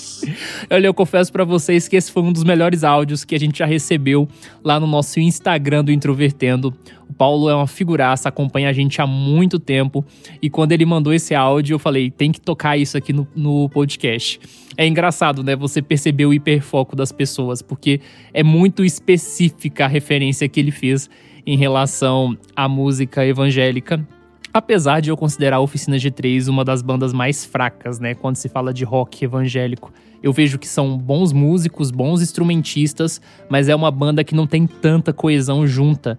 Olha, 0.70 0.86
eu 0.86 0.94
confesso 0.94 1.32
para 1.32 1.44
vocês 1.44 1.88
que 1.88 1.96
esse 1.96 2.10
foi 2.10 2.22
um 2.22 2.32
dos 2.32 2.44
melhores 2.44 2.84
áudios 2.84 3.24
que 3.24 3.34
a 3.34 3.38
gente 3.38 3.58
já 3.58 3.66
recebeu 3.66 4.28
lá 4.62 4.78
no 4.78 4.86
nosso 4.86 5.20
Instagram 5.20 5.84
do 5.84 5.92
Introvertendo. 5.92 6.74
O 7.08 7.12
Paulo 7.12 7.48
é 7.48 7.54
uma 7.54 7.66
figuraça, 7.66 8.28
acompanha 8.28 8.68
a 8.68 8.72
gente 8.72 9.00
há 9.00 9.06
muito 9.06 9.58
tempo. 9.58 10.04
E 10.40 10.50
quando 10.50 10.72
ele 10.72 10.84
mandou 10.84 11.12
esse 11.12 11.34
áudio, 11.34 11.74
eu 11.74 11.78
falei: 11.78 12.10
tem 12.10 12.32
que 12.32 12.40
tocar 12.40 12.76
isso 12.76 12.96
aqui 12.96 13.12
no, 13.12 13.26
no 13.34 13.68
podcast. 13.68 14.40
É 14.76 14.86
engraçado, 14.86 15.42
né? 15.42 15.56
Você 15.56 15.80
perceber 15.80 16.26
o 16.26 16.34
hiperfoco 16.34 16.94
das 16.94 17.12
pessoas, 17.12 17.62
porque 17.62 18.00
é 18.32 18.42
muito 18.42 18.84
específica 18.84 19.84
a 19.84 19.88
referência 19.88 20.48
que 20.48 20.60
ele 20.60 20.70
fez 20.70 21.08
em 21.46 21.56
relação 21.56 22.36
à 22.54 22.68
música 22.68 23.24
evangélica 23.24 24.06
Apesar 24.56 25.00
de 25.00 25.10
eu 25.10 25.18
considerar 25.18 25.56
a 25.56 25.60
Oficina 25.60 25.98
G3 25.98 26.48
uma 26.48 26.64
das 26.64 26.80
bandas 26.80 27.12
mais 27.12 27.44
fracas, 27.44 28.00
né, 28.00 28.14
quando 28.14 28.36
se 28.36 28.48
fala 28.48 28.72
de 28.72 28.84
rock 28.84 29.22
evangélico. 29.22 29.92
Eu 30.22 30.32
vejo 30.32 30.58
que 30.58 30.66
são 30.66 30.96
bons 30.96 31.30
músicos, 31.30 31.90
bons 31.90 32.22
instrumentistas, 32.22 33.20
mas 33.50 33.68
é 33.68 33.76
uma 33.76 33.90
banda 33.90 34.24
que 34.24 34.34
não 34.34 34.46
tem 34.46 34.66
tanta 34.66 35.12
coesão 35.12 35.66
junta. 35.66 36.18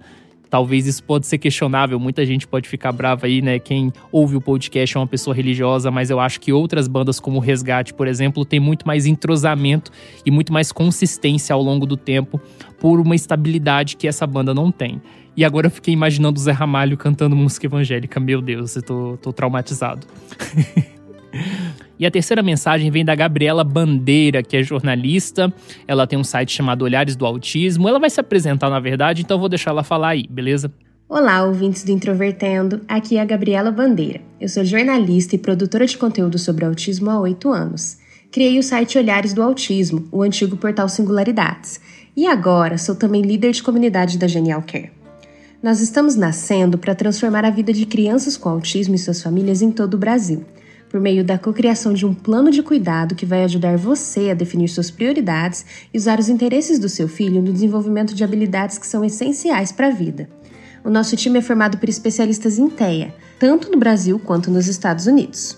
Talvez 0.51 0.85
isso 0.85 1.03
pode 1.03 1.25
ser 1.25 1.39
questionável, 1.39 1.99
muita 1.99 2.23
gente 2.27 2.47
pode 2.47 2.69
ficar 2.69 2.91
brava 2.91 3.25
aí, 3.25 3.41
né? 3.41 3.57
Quem 3.57 3.91
ouve 4.11 4.35
o 4.35 4.41
podcast 4.41 4.95
é 4.95 4.99
uma 4.99 5.07
pessoa 5.07 5.35
religiosa, 5.35 5.89
mas 5.89 6.11
eu 6.11 6.19
acho 6.19 6.39
que 6.39 6.53
outras 6.53 6.87
bandas 6.87 7.19
como 7.19 7.39
Resgate, 7.39 7.91
por 7.91 8.07
exemplo, 8.07 8.45
tem 8.45 8.59
muito 8.59 8.85
mais 8.85 9.07
entrosamento 9.07 9.91
e 10.23 10.29
muito 10.29 10.53
mais 10.53 10.71
consistência 10.71 11.55
ao 11.55 11.61
longo 11.63 11.87
do 11.87 11.97
tempo 11.97 12.39
por 12.79 12.99
uma 12.99 13.15
estabilidade 13.15 13.97
que 13.97 14.07
essa 14.07 14.27
banda 14.27 14.53
não 14.53 14.71
tem. 14.71 15.01
E 15.37 15.45
agora 15.45 15.67
eu 15.67 15.71
fiquei 15.71 15.93
imaginando 15.93 16.39
o 16.39 16.41
Zé 16.41 16.51
Ramalho 16.51 16.97
cantando 16.97 17.35
música 17.35 17.67
evangélica. 17.67 18.19
Meu 18.19 18.41
Deus, 18.41 18.75
eu 18.75 18.81
tô, 18.81 19.19
tô 19.21 19.31
traumatizado. 19.31 20.07
e 21.99 22.07
a 22.07 22.09
terceira 22.09 22.41
mensagem 22.41 22.89
vem 22.89 23.05
da 23.05 23.13
Gabriela 23.13 23.63
Bandeira, 23.63 24.41
que 24.41 24.57
é 24.57 24.63
jornalista. 24.63 25.53
Ela 25.87 26.07
tem 26.07 26.17
um 26.17 26.23
site 26.23 26.51
chamado 26.51 26.81
Olhares 26.81 27.15
do 27.15 27.23
Autismo. 27.23 27.87
Ela 27.87 27.99
vai 27.99 28.09
se 28.09 28.19
apresentar, 28.19 28.67
na 28.71 28.79
verdade, 28.79 29.21
então 29.21 29.37
eu 29.37 29.39
vou 29.39 29.47
deixar 29.47 29.69
ela 29.69 29.83
falar 29.83 30.09
aí, 30.09 30.25
beleza? 30.27 30.73
Olá, 31.07 31.43
ouvintes 31.43 31.83
do 31.83 31.91
Introvertendo. 31.91 32.81
Aqui 32.87 33.17
é 33.17 33.21
a 33.21 33.25
Gabriela 33.25 33.69
Bandeira. 33.69 34.21
Eu 34.41 34.49
sou 34.49 34.65
jornalista 34.65 35.35
e 35.35 35.37
produtora 35.37 35.85
de 35.85 35.99
conteúdo 35.99 36.39
sobre 36.39 36.65
autismo 36.65 37.11
há 37.11 37.19
oito 37.19 37.51
anos. 37.51 37.99
Criei 38.31 38.57
o 38.57 38.63
site 38.63 38.97
Olhares 38.97 39.33
do 39.33 39.43
Autismo, 39.43 40.07
o 40.11 40.23
antigo 40.23 40.57
portal 40.57 40.89
Singularidades. 40.89 41.79
E 42.15 42.25
agora 42.25 42.79
sou 42.79 42.95
também 42.95 43.21
líder 43.21 43.51
de 43.51 43.61
comunidade 43.61 44.17
da 44.17 44.27
Genial 44.27 44.63
Care. 44.63 44.96
Nós 45.61 45.81
estamos 45.81 46.15
nascendo 46.15 46.77
para 46.77 46.93
transformar 46.93 47.43
a 47.43 47.49
vida 47.49 47.73
de 47.73 47.87
crianças 47.87 48.37
com 48.37 48.47
autismo 48.47 48.93
e 48.93 48.99
suas 48.99 49.23
famílias 49.23 49.63
em 49.63 49.71
todo 49.71 49.95
o 49.95 49.97
Brasil, 49.97 50.45
por 50.87 50.99
meio 50.99 51.23
da 51.23 51.39
cocriação 51.39 51.93
de 51.93 52.05
um 52.05 52.13
plano 52.13 52.51
de 52.51 52.61
cuidado 52.61 53.15
que 53.15 53.25
vai 53.25 53.43
ajudar 53.43 53.75
você 53.75 54.29
a 54.29 54.35
definir 54.35 54.67
suas 54.67 54.91
prioridades 54.91 55.65
e 55.91 55.97
usar 55.97 56.19
os 56.19 56.29
interesses 56.29 56.77
do 56.77 56.87
seu 56.87 57.07
filho 57.07 57.41
no 57.41 57.51
desenvolvimento 57.51 58.13
de 58.13 58.23
habilidades 58.23 58.77
que 58.77 58.85
são 58.85 59.03
essenciais 59.03 59.71
para 59.71 59.87
a 59.87 59.91
vida. 59.91 60.29
O 60.85 60.91
nosso 60.91 61.15
time 61.15 61.39
é 61.39 61.41
formado 61.41 61.79
por 61.79 61.89
especialistas 61.89 62.59
em 62.59 62.69
TEA, 62.69 63.15
tanto 63.39 63.71
no 63.71 63.79
Brasil 63.79 64.19
quanto 64.19 64.51
nos 64.51 64.67
Estados 64.67 65.07
Unidos. 65.07 65.57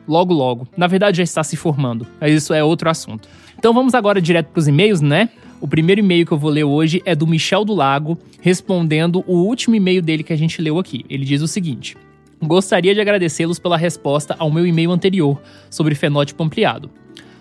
logo 0.09 0.35
logo. 0.35 0.67
Na 0.77 0.89
verdade 0.89 1.19
já 1.19 1.23
está 1.23 1.45
se 1.45 1.57
formando, 1.57 2.05
mas 2.21 2.33
isso 2.33 2.53
é 2.53 2.65
outro 2.65 2.91
assunto. 2.91 3.29
Então 3.57 3.73
vamos 3.73 3.95
agora 3.95 4.21
direto 4.21 4.49
para 4.49 4.59
os 4.59 4.67
e-mails, 4.67 5.01
né? 5.01 5.29
O 5.61 5.69
primeiro 5.69 6.01
e-mail 6.01 6.27
que 6.27 6.33
eu 6.33 6.39
vou 6.39 6.51
ler 6.51 6.65
hoje 6.65 7.01
é 7.07 7.15
do 7.15 7.25
Michel 7.25 7.65
do 7.65 7.73
Lago, 7.73 8.19
respondendo 8.41 9.23
o 9.29 9.37
último 9.37 9.77
e-mail 9.77 10.03
dele 10.03 10.25
que 10.25 10.33
a 10.33 10.37
gente 10.37 10.61
leu 10.61 10.77
aqui. 10.77 11.05
Ele 11.09 11.25
diz 11.25 11.41
o 11.41 11.47
seguinte: 11.47 11.97
Gostaria 12.43 12.95
de 12.95 13.01
agradecê-los 13.01 13.59
pela 13.59 13.77
resposta 13.77 14.37
ao 14.39 14.51
meu 14.51 14.67
e-mail 14.67 14.93
anterior 14.93 15.41
sobre 15.71 15.95
fenótipo 15.95 16.43
ampliado. 16.43 16.91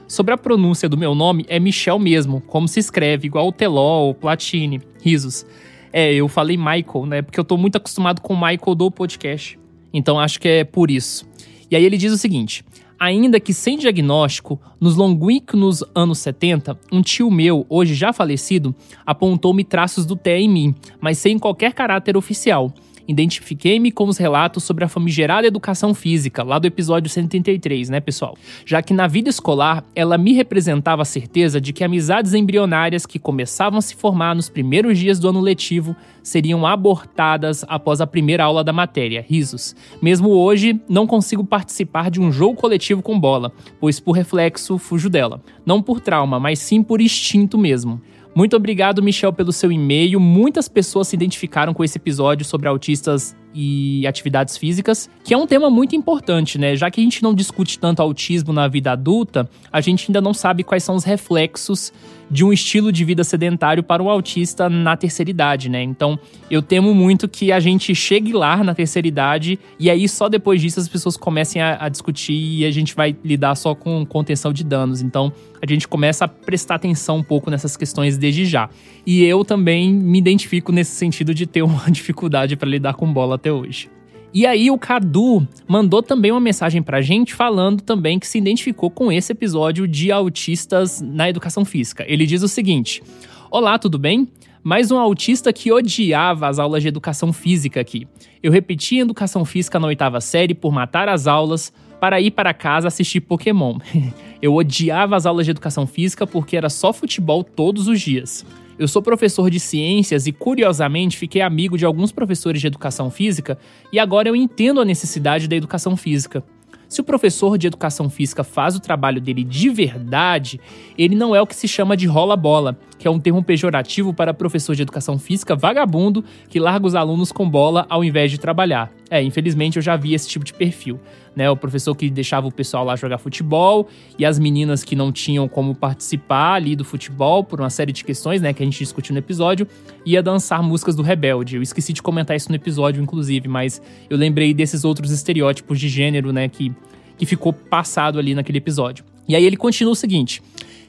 Sobre 0.07 0.33
a 0.33 0.37
pronúncia 0.37 0.87
do 0.87 0.97
meu 0.97 1.13
nome, 1.15 1.45
é 1.49 1.59
Michel 1.59 1.99
mesmo, 1.99 2.39
como 2.41 2.67
se 2.67 2.79
escreve, 2.79 3.27
igual 3.27 3.47
o 3.47 3.51
Teló 3.51 4.13
Platine. 4.13 4.81
Risos. 5.01 5.45
É, 5.91 6.13
eu 6.13 6.27
falei 6.27 6.57
Michael, 6.57 7.05
né? 7.07 7.21
Porque 7.21 7.39
eu 7.39 7.43
tô 7.43 7.57
muito 7.57 7.77
acostumado 7.77 8.21
com 8.21 8.33
o 8.33 8.37
Michael 8.37 8.75
do 8.75 8.91
podcast. 8.91 9.59
Então 9.93 10.19
acho 10.19 10.39
que 10.39 10.47
é 10.47 10.63
por 10.63 10.91
isso. 10.91 11.25
E 11.69 11.75
aí 11.75 11.83
ele 11.83 11.97
diz 11.97 12.13
o 12.13 12.17
seguinte: 12.17 12.63
Ainda 12.99 13.39
que 13.39 13.53
sem 13.53 13.77
diagnóstico, 13.77 14.59
nos 14.79 14.95
longínquos 14.95 15.83
anos 15.93 16.19
70, 16.19 16.79
um 16.91 17.01
tio 17.01 17.29
meu, 17.29 17.65
hoje 17.67 17.93
já 17.93 18.13
falecido, 18.13 18.73
apontou-me 19.05 19.63
traços 19.63 20.05
do 20.05 20.15
TEA 20.15 20.39
em 20.39 20.49
mim, 20.49 20.75
mas 21.01 21.17
sem 21.17 21.37
qualquer 21.37 21.73
caráter 21.73 22.15
oficial. 22.15 22.73
Identifiquei-me 23.07 23.91
com 23.91 24.05
os 24.05 24.17
relatos 24.17 24.63
sobre 24.63 24.83
a 24.83 24.87
famigerada 24.87 25.47
educação 25.47 25.93
física, 25.93 26.43
lá 26.43 26.57
do 26.57 26.65
episódio 26.65 27.09
133, 27.09 27.89
né, 27.89 27.99
pessoal? 27.99 28.35
Já 28.65 28.81
que 28.81 28.93
na 28.93 29.07
vida 29.07 29.29
escolar, 29.29 29.83
ela 29.95 30.17
me 30.17 30.33
representava 30.33 31.03
a 31.03 31.05
certeza 31.05 31.61
de 31.61 31.71
que 31.71 31.83
amizades 31.83 32.33
embrionárias 32.33 33.05
que 33.05 33.19
começavam 33.19 33.79
a 33.79 33.81
se 33.81 33.95
formar 33.95 34.35
nos 34.35 34.49
primeiros 34.49 34.97
dias 34.97 35.19
do 35.19 35.29
ano 35.29 35.39
letivo 35.39 35.95
seriam 36.23 36.65
abortadas 36.65 37.63
após 37.67 38.01
a 38.01 38.07
primeira 38.07 38.43
aula 38.43 38.63
da 38.63 38.73
matéria. 38.73 39.23
Risos. 39.27 39.75
Mesmo 40.01 40.29
hoje, 40.29 40.79
não 40.89 41.05
consigo 41.05 41.43
participar 41.43 42.09
de 42.09 42.19
um 42.19 42.31
jogo 42.31 42.55
coletivo 42.55 43.01
com 43.01 43.19
bola, 43.19 43.51
pois 43.79 43.99
por 43.99 44.13
reflexo 44.13 44.77
fujo 44.77 45.09
dela. 45.09 45.41
Não 45.65 45.81
por 45.81 45.99
trauma, 45.99 46.39
mas 46.39 46.59
sim 46.59 46.81
por 46.81 46.99
instinto 47.01 47.57
mesmo. 47.57 48.01
Muito 48.35 48.55
obrigado, 48.57 49.01
Michel, 49.01 49.31
pelo 49.31 49.53
seu 49.53 49.71
e-mail. 49.71 50.19
Muitas 50.19 50.67
pessoas 50.67 51.07
se 51.07 51.15
identificaram 51.15 51.73
com 51.73 51.85
esse 51.85 51.97
episódio 51.97 52.45
sobre 52.45 52.67
autistas 52.67 53.33
e 53.55 54.05
atividades 54.05 54.57
físicas, 54.57 55.09
que 55.23 55.33
é 55.33 55.37
um 55.37 55.47
tema 55.47 55.69
muito 55.69 55.95
importante, 55.95 56.57
né? 56.57 56.75
Já 56.75 56.91
que 56.91 56.99
a 56.99 57.03
gente 57.03 57.23
não 57.23 57.33
discute 57.33 57.79
tanto 57.79 58.01
autismo 58.01 58.51
na 58.51 58.67
vida 58.67 58.91
adulta, 58.91 59.49
a 59.71 59.79
gente 59.79 60.09
ainda 60.09 60.19
não 60.19 60.33
sabe 60.33 60.63
quais 60.63 60.83
são 60.83 60.95
os 60.95 61.05
reflexos 61.05 61.93
de 62.29 62.43
um 62.43 62.51
estilo 62.51 62.91
de 62.91 63.05
vida 63.05 63.23
sedentário 63.23 63.83
para 63.83 64.01
o 64.01 64.09
autista 64.09 64.69
na 64.69 64.97
terceira 64.97 65.29
idade, 65.29 65.69
né? 65.69 65.81
Então, 65.81 66.19
eu 66.49 66.61
temo 66.61 66.93
muito 66.93 67.27
que 67.27 67.51
a 67.51 67.59
gente 67.59 67.93
chegue 67.93 68.33
lá 68.33 68.63
na 68.63 68.73
terceira 68.73 69.07
idade 69.07 69.59
e 69.79 69.89
aí 69.89 70.07
só 70.09 70.27
depois 70.27 70.61
disso 70.61 70.79
as 70.79 70.87
pessoas 70.87 71.15
comecem 71.15 71.61
a, 71.61 71.85
a 71.85 71.89
discutir 71.89 72.33
e 72.33 72.65
a 72.65 72.71
gente 72.71 72.95
vai 72.95 73.15
lidar 73.23 73.55
só 73.55 73.75
com 73.75 74.05
contenção 74.05 74.51
de 74.51 74.63
danos. 74.63 75.01
Então, 75.01 75.31
a 75.61 75.71
gente 75.71 75.87
começa 75.87 76.25
a 76.25 76.27
prestar 76.27 76.75
atenção 76.75 77.17
um 77.17 77.23
pouco 77.23 77.49
nessas 77.49 77.77
questões 77.77 78.17
desde 78.17 78.45
já. 78.45 78.69
E 79.05 79.23
eu 79.23 79.45
também 79.45 79.93
me 79.93 80.17
identifico 80.17 80.71
nesse 80.71 80.91
sentido 80.91 81.33
de 81.33 81.45
ter 81.45 81.61
uma 81.63 81.89
dificuldade 81.89 82.55
para 82.55 82.69
lidar 82.69 82.93
com 82.95 83.11
bola 83.11 83.37
até 83.45 83.51
hoje. 83.51 83.89
E 84.33 84.45
aí 84.45 84.69
o 84.69 84.77
Cadu 84.77 85.47
mandou 85.67 86.03
também 86.03 86.31
uma 86.31 86.41
mensagem 86.41 86.81
pra 86.81 87.01
gente 87.01 87.33
falando 87.33 87.81
também 87.81 88.19
que 88.19 88.27
se 88.27 88.37
identificou 88.37 88.89
com 88.89 89.11
esse 89.11 89.31
episódio 89.31 89.87
de 89.87 90.11
autistas 90.11 90.99
na 90.99 91.29
educação 91.29 91.63
física. 91.63 92.03
Ele 92.07 92.25
diz 92.25 92.41
o 92.41 92.47
seguinte: 92.47 93.01
Olá, 93.49 93.79
tudo 93.79 93.97
bem? 93.97 94.27
Mais 94.61 94.91
um 94.91 94.97
autista 94.97 95.53
que 95.53 95.71
odiava 95.71 96.47
as 96.47 96.57
aulas 96.57 96.81
de 96.81 96.89
educação 96.89 97.31
física 97.31 97.79
aqui. 97.79 98.07
Eu 98.41 98.51
repeti 98.51 98.97
educação 98.97 99.45
física 99.45 99.79
na 99.79 99.87
oitava 99.87 100.19
série 100.19 100.55
por 100.55 100.73
matar 100.73 101.07
as 101.07 101.27
aulas 101.27 101.71
para 102.01 102.19
ir 102.19 102.31
para 102.31 102.53
casa 102.53 102.87
assistir 102.87 103.21
Pokémon. 103.21 103.77
Eu 104.41 104.55
odiava 104.55 105.15
as 105.15 105.25
aulas 105.25 105.45
de 105.45 105.51
educação 105.51 105.87
física 105.87 106.27
porque 106.27 106.57
era 106.57 106.69
só 106.69 106.91
futebol 106.91 107.43
todos 107.43 107.87
os 107.87 108.01
dias. 108.01 108.45
Eu 108.77 108.89
sou 108.89 109.01
professor 109.01 109.49
de 109.49 109.57
ciências 109.57 110.27
e, 110.27 110.33
curiosamente, 110.33 111.17
fiquei 111.17 111.41
amigo 111.41 111.77
de 111.77 111.85
alguns 111.85 112.11
professores 112.11 112.59
de 112.59 112.67
educação 112.67 113.09
física 113.09 113.57
e 113.91 113.97
agora 113.97 114.27
eu 114.27 114.35
entendo 114.35 114.81
a 114.81 114.85
necessidade 114.85 115.47
da 115.47 115.55
educação 115.55 115.95
física. 115.95 116.43
Se 116.89 116.99
o 116.99 117.03
professor 117.03 117.57
de 117.57 117.67
educação 117.67 118.09
física 118.09 118.43
faz 118.43 118.75
o 118.75 118.79
trabalho 118.81 119.21
dele 119.21 119.45
de 119.45 119.69
verdade, 119.69 120.59
ele 120.97 121.15
não 121.15 121.33
é 121.33 121.41
o 121.41 121.47
que 121.47 121.55
se 121.55 121.69
chama 121.69 121.95
de 121.95 122.05
rola-bola, 122.05 122.77
que 122.97 123.07
é 123.07 123.11
um 123.11 123.19
termo 123.19 123.43
pejorativo 123.43 124.13
para 124.13 124.33
professor 124.33 124.75
de 124.75 124.81
educação 124.81 125.17
física 125.19 125.55
vagabundo 125.55 126.23
que 126.49 126.59
larga 126.59 126.85
os 126.85 126.95
alunos 126.95 127.31
com 127.31 127.49
bola 127.49 127.85
ao 127.89 128.03
invés 128.03 128.31
de 128.31 128.39
trabalhar. 128.39 128.91
É, 129.09 129.21
infelizmente 129.21 129.77
eu 129.77 129.81
já 129.81 129.95
vi 129.95 130.13
esse 130.13 130.27
tipo 130.27 130.43
de 130.45 130.53
perfil. 130.53 130.99
Né, 131.35 131.49
o 131.49 131.57
professor 131.57 131.93
que 131.93 132.09
deixava 132.09 132.47
o 132.47 132.51
pessoal 132.51 132.85
lá 132.85 132.95
jogar 132.95 133.17
futebol 133.17 133.89
e 134.17 134.25
as 134.25 134.39
meninas 134.39 134.85
que 134.85 134.95
não 134.95 135.11
tinham 135.11 135.49
como 135.49 135.75
participar 135.75 136.53
ali 136.53 136.77
do 136.77 136.85
futebol 136.85 137.43
por 137.43 137.59
uma 137.59 137.69
série 137.69 137.91
de 137.91 138.05
questões, 138.05 138.41
né, 138.41 138.53
que 138.53 138.63
a 138.63 138.65
gente 138.65 138.79
discutiu 138.79 139.11
no 139.11 139.19
episódio, 139.19 139.67
ia 140.05 140.23
dançar 140.23 140.63
músicas 140.63 140.95
do 140.95 141.03
Rebelde. 141.03 141.57
Eu 141.57 141.61
esqueci 141.61 141.91
de 141.91 142.01
comentar 142.01 142.37
isso 142.37 142.47
no 142.47 142.55
episódio, 142.55 143.03
inclusive, 143.03 143.49
mas 143.49 143.81
eu 144.09 144.17
lembrei 144.17 144.53
desses 144.53 144.85
outros 144.85 145.11
estereótipos 145.11 145.77
de 145.77 145.89
gênero, 145.89 146.31
né, 146.31 146.47
que, 146.47 146.71
que 147.17 147.25
ficou 147.25 147.51
passado 147.51 148.17
ali 148.17 148.33
naquele 148.33 148.59
episódio. 148.59 149.03
E 149.27 149.35
aí 149.35 149.43
ele 149.43 149.57
continua 149.57 149.93
o 149.93 149.95
seguinte: 149.95 150.41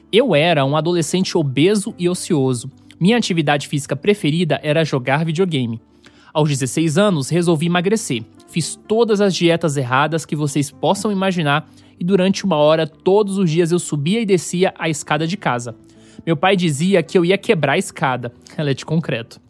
Eu 0.09 0.33
era 0.33 0.63
um 0.63 0.77
adolescente 0.77 1.37
obeso 1.37 1.93
e 1.99 2.07
ocioso. 2.07 2.71
Minha 2.97 3.17
atividade 3.17 3.67
física 3.67 3.93
preferida 3.93 4.57
era 4.63 4.85
jogar 4.85 5.25
videogame. 5.25 5.81
Aos 6.33 6.47
16 6.47 6.97
anos, 6.97 7.27
resolvi 7.27 7.65
emagrecer. 7.65 8.23
Fiz 8.47 8.79
todas 8.87 9.19
as 9.19 9.35
dietas 9.35 9.75
erradas 9.75 10.25
que 10.25 10.35
vocês 10.35 10.71
possam 10.71 11.11
imaginar 11.11 11.69
e 11.99 12.05
durante 12.05 12.45
uma 12.45 12.55
hora 12.55 12.87
todos 12.87 13.37
os 13.37 13.51
dias 13.51 13.73
eu 13.73 13.79
subia 13.79 14.21
e 14.21 14.25
descia 14.25 14.73
a 14.79 14.87
escada 14.87 15.27
de 15.27 15.35
casa. 15.35 15.75
Meu 16.25 16.37
pai 16.37 16.55
dizia 16.55 17.03
que 17.03 17.17
eu 17.17 17.25
ia 17.25 17.37
quebrar 17.37 17.73
a 17.73 17.77
escada. 17.77 18.31
Ela 18.55 18.71
é 18.71 18.73
de 18.73 18.85
concreto. 18.85 19.41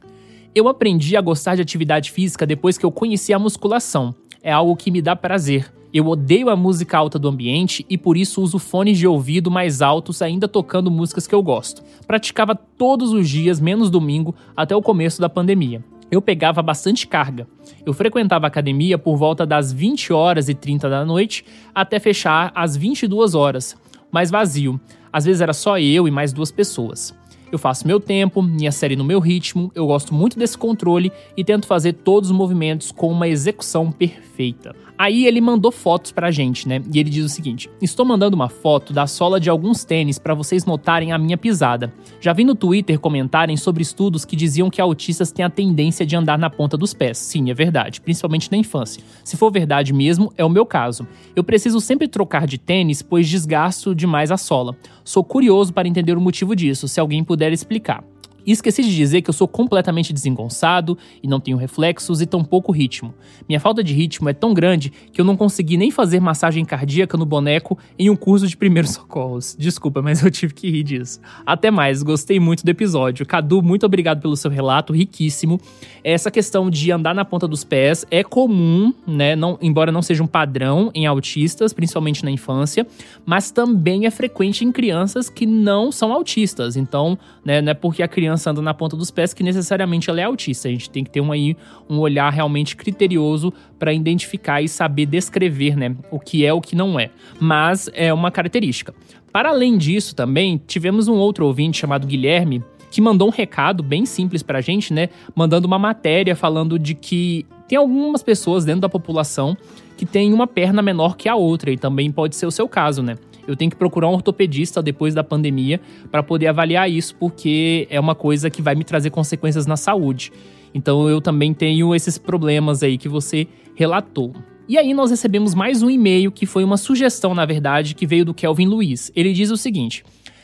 Eu 0.55 0.67
aprendi 0.67 1.15
a 1.15 1.21
gostar 1.21 1.53
de 1.53 1.61
atividade 1.61 2.11
física 2.11 2.47
depois 2.47 2.79
que 2.79 2.85
eu 2.85 2.91
conheci 2.91 3.31
a 3.31 3.37
musculação. 3.37 4.15
É 4.41 4.51
algo 4.51 4.75
que 4.75 4.89
me 4.89 5.03
dá 5.03 5.15
prazer. 5.15 5.71
Eu 5.97 6.05
odeio 6.05 6.47
a 6.51 6.55
música 6.55 6.95
alta 6.95 7.17
do 7.17 7.27
ambiente 7.27 7.83
e 7.89 7.97
por 7.97 8.17
isso 8.17 8.43
uso 8.43 8.59
fones 8.59 8.99
de 8.99 9.07
ouvido 9.07 9.49
mais 9.49 9.81
altos, 9.81 10.21
ainda 10.21 10.47
tocando 10.47 10.91
músicas 10.91 11.25
que 11.25 11.33
eu 11.33 11.41
gosto. 11.41 11.81
Praticava 12.05 12.53
todos 12.53 13.11
os 13.13 13.27
dias, 13.27 13.59
menos 13.59 13.89
domingo, 13.89 14.35
até 14.55 14.75
o 14.75 14.81
começo 14.81 15.19
da 15.19 15.27
pandemia 15.27 15.83
eu 16.09 16.21
pegava 16.21 16.61
bastante 16.61 17.05
carga. 17.05 17.47
Eu 17.85 17.93
frequentava 17.93 18.45
a 18.45 18.47
academia 18.47 18.97
por 18.97 19.17
volta 19.17 19.45
das 19.45 19.73
20 19.73 20.13
horas 20.13 20.47
e 20.47 20.53
30 20.53 20.87
da 20.87 21.03
noite 21.03 21.43
até 21.75 21.99
fechar 21.99 22.49
às 22.55 22.77
22 22.77 23.35
horas, 23.35 23.75
mas 24.09 24.31
vazio. 24.31 24.79
Às 25.11 25.25
vezes 25.25 25.41
era 25.41 25.51
só 25.51 25.77
eu 25.77 26.07
e 26.07 26.11
mais 26.11 26.31
duas 26.31 26.49
pessoas. 26.49 27.13
Eu 27.51 27.59
faço 27.59 27.85
meu 27.85 27.99
tempo, 27.99 28.41
minha 28.41 28.71
série 28.71 28.95
no 28.95 29.03
meu 29.03 29.19
ritmo, 29.19 29.69
eu 29.75 29.87
gosto 29.87 30.13
muito 30.13 30.39
desse 30.39 30.57
controle 30.57 31.11
e 31.35 31.43
tento 31.43 31.67
fazer 31.67 31.91
todos 31.91 32.29
os 32.29 32.35
movimentos 32.35 32.89
com 32.89 33.11
uma 33.11 33.27
execução 33.27 33.91
perfeita. 33.91 34.73
Aí 34.97 35.27
ele 35.27 35.39
mandou 35.39 35.71
fotos 35.71 36.11
pra 36.11 36.31
gente, 36.31 36.67
né? 36.67 36.81
E 36.91 36.99
ele 36.99 37.09
diz 37.09 37.23
o 37.23 37.29
seguinte: 37.29 37.69
Estou 37.79 38.03
mandando 38.03 38.35
uma 38.35 38.49
foto 38.49 38.91
da 38.91 39.05
sola 39.05 39.39
de 39.39 39.49
alguns 39.49 39.83
tênis 39.83 40.17
para 40.17 40.33
vocês 40.33 40.65
notarem 40.65 41.11
a 41.11 41.17
minha 41.19 41.37
pisada. 41.37 41.93
Já 42.19 42.33
vi 42.33 42.43
no 42.43 42.55
Twitter 42.55 42.99
comentarem 42.99 43.55
sobre 43.55 43.83
estudos 43.83 44.25
que 44.25 44.35
diziam 44.35 44.71
que 44.71 44.81
autistas 44.81 45.31
têm 45.31 45.45
a 45.45 45.49
tendência 45.49 46.05
de 46.05 46.15
andar 46.15 46.39
na 46.39 46.49
ponta 46.49 46.75
dos 46.75 46.95
pés. 46.95 47.19
Sim, 47.19 47.51
é 47.51 47.53
verdade, 47.53 48.01
principalmente 48.01 48.51
na 48.51 48.57
infância. 48.57 49.03
Se 49.23 49.37
for 49.37 49.51
verdade 49.51 49.93
mesmo, 49.93 50.33
é 50.35 50.43
o 50.43 50.49
meu 50.49 50.65
caso. 50.65 51.07
Eu 51.35 51.43
preciso 51.43 51.79
sempre 51.79 52.07
trocar 52.07 52.47
de 52.47 52.57
tênis, 52.57 53.03
pois 53.03 53.29
desgasto 53.29 53.93
demais 53.93 54.31
a 54.31 54.37
sola. 54.37 54.75
Sou 55.03 55.23
curioso 55.23 55.71
para 55.73 55.87
entender 55.87 56.17
o 56.17 56.21
motivo 56.21 56.55
disso, 56.55 56.87
se 56.87 56.99
alguém 56.99 57.23
puder 57.23 57.53
explicar. 57.53 58.03
E 58.47 58.51
esqueci 58.53 58.81
de 58.81 58.95
dizer 58.95 59.21
que 59.21 59.29
eu 59.29 59.33
sou 59.33 59.45
completamente 59.45 60.13
desengonçado 60.13 60.97
e 61.21 61.27
não 61.27 61.37
tenho 61.37 61.57
reflexos 61.57 62.21
e 62.21 62.25
tampouco 62.25 62.71
ritmo. 62.71 63.13
Minha 63.45 63.59
falta 63.59 63.83
de 63.83 63.93
ritmo 63.93 64.29
é 64.29 64.33
tão 64.33 64.53
grande 64.53 64.89
que 65.11 65.19
eu 65.19 65.25
não 65.25 65.35
consegui 65.35 65.75
nem 65.75 65.91
fazer 65.91 66.21
massagem 66.21 66.63
cardíaca 66.63 67.17
no 67.17 67.25
boneco 67.25 67.77
em 67.99 68.09
um 68.09 68.15
curso 68.15 68.47
de 68.47 68.55
primeiros 68.55 68.91
socorros. 68.95 69.53
Desculpa, 69.59 70.01
mas 70.01 70.23
eu 70.23 70.31
tive 70.31 70.53
que 70.53 70.71
rir 70.71 70.83
disso. 70.83 71.19
Até 71.45 71.69
mais, 71.69 72.01
gostei 72.01 72.39
muito 72.39 72.63
do 72.63 72.69
episódio. 72.69 73.25
Cadu, 73.25 73.61
muito 73.61 73.85
obrigado 73.85 74.21
pelo 74.21 74.37
seu 74.37 74.49
relato, 74.49 74.93
riquíssimo. 74.93 75.59
Essa 76.01 76.31
questão 76.31 76.69
de 76.69 76.89
andar 76.89 77.13
na 77.13 77.25
ponta 77.25 77.49
dos 77.49 77.65
pés 77.65 78.05
é 78.09 78.23
comum, 78.23 78.93
né? 79.05 79.35
Não, 79.35 79.59
embora 79.61 79.91
não 79.91 80.01
seja 80.01 80.23
um 80.23 80.27
padrão 80.27 80.89
em 80.95 81.05
autistas, 81.05 81.73
principalmente 81.73 82.23
na 82.23 82.31
infância, 82.31 82.87
mas 83.25 83.51
também 83.51 84.05
é 84.05 84.09
frequente 84.09 84.63
em 84.63 84.71
crianças 84.71 85.29
que 85.29 85.45
não 85.45 85.91
são 85.91 86.13
autistas. 86.13 86.77
Então, 86.77 87.19
né, 87.43 87.61
não 87.61 87.71
é 87.71 87.73
porque 87.73 88.01
a 88.01 88.07
criança 88.07 88.36
anda 88.45 88.61
na 88.61 88.73
ponta 88.73 88.95
dos 88.95 89.09
pés 89.09 89.33
que 89.33 89.41
necessariamente 89.41 90.09
ela 90.09 90.21
é 90.21 90.23
autista. 90.25 90.67
A 90.67 90.71
gente 90.71 90.89
tem 90.89 91.03
que 91.03 91.09
ter 91.09 91.21
um, 91.21 91.31
aí, 91.31 91.55
um 91.89 91.99
olhar 91.99 92.29
realmente 92.31 92.75
criterioso 92.75 93.53
para 93.79 93.93
identificar 93.93 94.61
e 94.61 94.67
saber 94.67 95.05
descrever 95.05 95.75
né, 95.75 95.95
o 96.11 96.19
que 96.19 96.45
é 96.45 96.53
o 96.53 96.61
que 96.61 96.75
não 96.75 96.99
é. 96.99 97.09
Mas 97.39 97.89
é 97.93 98.13
uma 98.13 98.29
característica. 98.29 98.93
Para 99.31 99.49
além 99.49 99.77
disso, 99.77 100.15
também 100.15 100.61
tivemos 100.67 101.07
um 101.07 101.15
outro 101.15 101.45
ouvinte 101.45 101.79
chamado 101.79 102.05
Guilherme 102.05 102.63
que 102.89 103.01
mandou 103.01 103.27
um 103.27 103.31
recado 103.31 103.83
bem 103.83 104.05
simples 104.05 104.41
pra 104.41 104.61
gente, 104.61 104.93
né? 104.93 105.09
Mandando 105.35 105.67
uma 105.67 105.77
matéria 105.77 106.35
falando 106.35 106.79
de 106.79 106.95
que 106.95 107.45
tem 107.67 107.77
algumas 107.77 108.23
pessoas 108.23 108.63
dentro 108.63 108.81
da 108.81 108.89
população 108.89 109.57
que 109.97 110.05
tem 110.05 110.31
uma 110.31 110.47
perna 110.47 110.81
menor 110.81 111.17
que 111.17 111.27
a 111.27 111.35
outra, 111.35 111.71
e 111.71 111.77
também 111.77 112.11
pode 112.11 112.35
ser 112.35 112.45
o 112.45 112.51
seu 112.51 112.67
caso, 112.69 113.01
né? 113.01 113.17
Eu 113.47 113.55
tenho 113.55 113.71
que 113.71 113.77
procurar 113.77 114.09
um 114.09 114.13
ortopedista 114.13 114.83
depois 114.83 115.15
da 115.15 115.23
pandemia 115.23 115.79
para 116.11 116.21
poder 116.21 116.47
avaliar 116.47 116.89
isso, 116.89 117.15
porque 117.15 117.87
é 117.89 117.99
uma 117.99 118.13
coisa 118.13 118.49
que 118.49 118.61
vai 118.61 118.75
me 118.75 118.83
trazer 118.83 119.09
consequências 119.09 119.65
na 119.65 119.77
saúde. 119.77 120.31
Então 120.73 121.09
eu 121.09 121.21
também 121.21 121.53
tenho 121.53 121.95
esses 121.95 122.17
problemas 122.17 122.83
aí 122.83 122.97
que 122.97 123.07
você 123.07 123.47
relatou. 123.73 124.35
E 124.67 124.77
aí 124.77 124.93
nós 124.93 125.09
recebemos 125.09 125.55
mais 125.55 125.81
um 125.81 125.89
e-mail 125.89 126.29
que 126.29 126.45
foi 126.45 126.63
uma 126.63 126.75
sugestão, 126.75 127.33
na 127.33 127.45
verdade, 127.45 127.95
que 127.95 128.05
veio 128.05 128.25
do 128.25 128.33
Kelvin 128.33 128.67
Luiz. 128.67 129.09
Ele 129.15 129.31
diz 129.31 129.49
o 129.49 129.55
seguinte: 129.55 130.03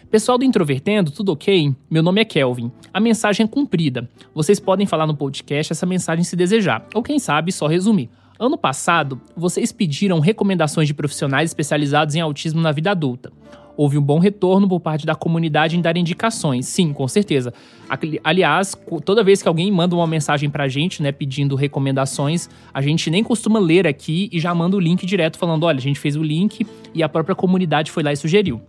Pessoal 0.10 0.38
do 0.38 0.46
Introvertendo, 0.46 1.12
tudo 1.12 1.34
ok? 1.34 1.76
Meu 1.90 2.02
nome 2.02 2.22
é 2.22 2.26
Kelvin. 2.26 2.72
A 2.94 3.00
mensagem 3.00 3.46
é 3.46 3.48
cumprida. 3.48 4.08
Vocês 4.34 4.60
podem 4.60 4.86
falar 4.86 5.06
no 5.06 5.16
podcast 5.16 5.74
essa 5.74 5.86
mensagem 5.86 6.24
se 6.24 6.36
desejar, 6.36 6.88
ou 6.94 7.04
quem 7.04 7.20
sabe 7.20 7.52
só 7.52 7.68
resumir. 7.68 8.10
Ano 8.44 8.58
passado, 8.58 9.22
vocês 9.38 9.72
pediram 9.72 10.20
recomendações 10.20 10.86
de 10.86 10.94
profissionais 10.94 11.52
especializados 11.52 12.14
em 12.14 12.20
autismo 12.20 12.60
na 12.60 12.74
vida 12.74 12.92
adulta. 12.92 13.32
Houve 13.78 13.98
um 13.98 14.02
bom 14.02 14.20
retorno 14.20 14.68
por 14.68 14.82
parte 14.82 15.06
da 15.06 15.16
comunidade 15.16 15.78
em 15.78 15.82
dar 15.82 15.96
indicações. 15.96 16.66
Sim, 16.66 16.92
com 16.92 17.08
certeza. 17.08 17.54
Aliás, 18.22 18.76
toda 19.06 19.24
vez 19.24 19.42
que 19.42 19.48
alguém 19.48 19.72
manda 19.72 19.96
uma 19.96 20.06
mensagem 20.06 20.50
pra 20.50 20.68
gente, 20.68 21.02
né, 21.02 21.10
pedindo 21.14 21.56
recomendações, 21.56 22.50
a 22.74 22.82
gente 22.82 23.10
nem 23.10 23.24
costuma 23.24 23.60
ler 23.60 23.88
aqui 23.88 24.28
e 24.30 24.42
já 24.42 24.54
manda 24.54 24.76
o 24.76 24.80
link 24.80 25.06
direto 25.06 25.38
falando: 25.38 25.64
olha, 25.64 25.78
a 25.78 25.82
gente 25.82 25.98
fez 25.98 26.18
o 26.18 26.22
link 26.22 26.68
e 26.94 27.02
a 27.02 27.08
própria 27.08 27.36
comunidade 27.36 27.92
foi 27.92 28.04
lá 28.04 28.12
e 28.12 28.18
sugeriu. 28.18 28.62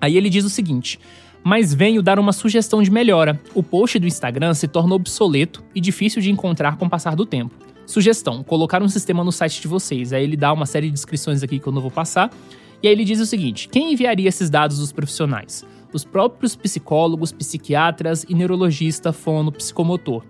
Aí 0.00 0.16
ele 0.16 0.30
diz 0.30 0.44
o 0.44 0.48
seguinte: 0.48 0.96
mas 1.42 1.74
venho 1.74 2.02
dar 2.02 2.20
uma 2.20 2.32
sugestão 2.32 2.84
de 2.84 2.90
melhora. 2.92 3.40
O 3.52 3.64
post 3.64 3.98
do 3.98 4.06
Instagram 4.06 4.54
se 4.54 4.68
torna 4.68 4.94
obsoleto 4.94 5.64
e 5.74 5.80
difícil 5.80 6.22
de 6.22 6.30
encontrar 6.30 6.76
com 6.76 6.86
o 6.86 6.88
passar 6.88 7.16
do 7.16 7.26
tempo. 7.26 7.66
Sugestão: 7.88 8.44
colocar 8.44 8.82
um 8.82 8.88
sistema 8.88 9.24
no 9.24 9.32
site 9.32 9.62
de 9.62 9.66
vocês. 9.66 10.12
Aí 10.12 10.22
ele 10.22 10.36
dá 10.36 10.52
uma 10.52 10.66
série 10.66 10.88
de 10.88 10.92
descrições 10.92 11.42
aqui 11.42 11.58
que 11.58 11.66
eu 11.66 11.72
não 11.72 11.80
vou 11.80 11.90
passar. 11.90 12.30
E 12.82 12.86
aí 12.86 12.92
ele 12.92 13.02
diz 13.02 13.18
o 13.18 13.24
seguinte: 13.24 13.66
quem 13.66 13.94
enviaria 13.94 14.28
esses 14.28 14.50
dados 14.50 14.78
dos 14.78 14.92
profissionais? 14.92 15.64
Os 15.90 16.04
próprios 16.04 16.54
psicólogos, 16.54 17.32
psiquiatras 17.32 18.26
e 18.28 18.34
neurologista, 18.34 19.10
fono, 19.10 19.50
psicomotor. 19.50 20.22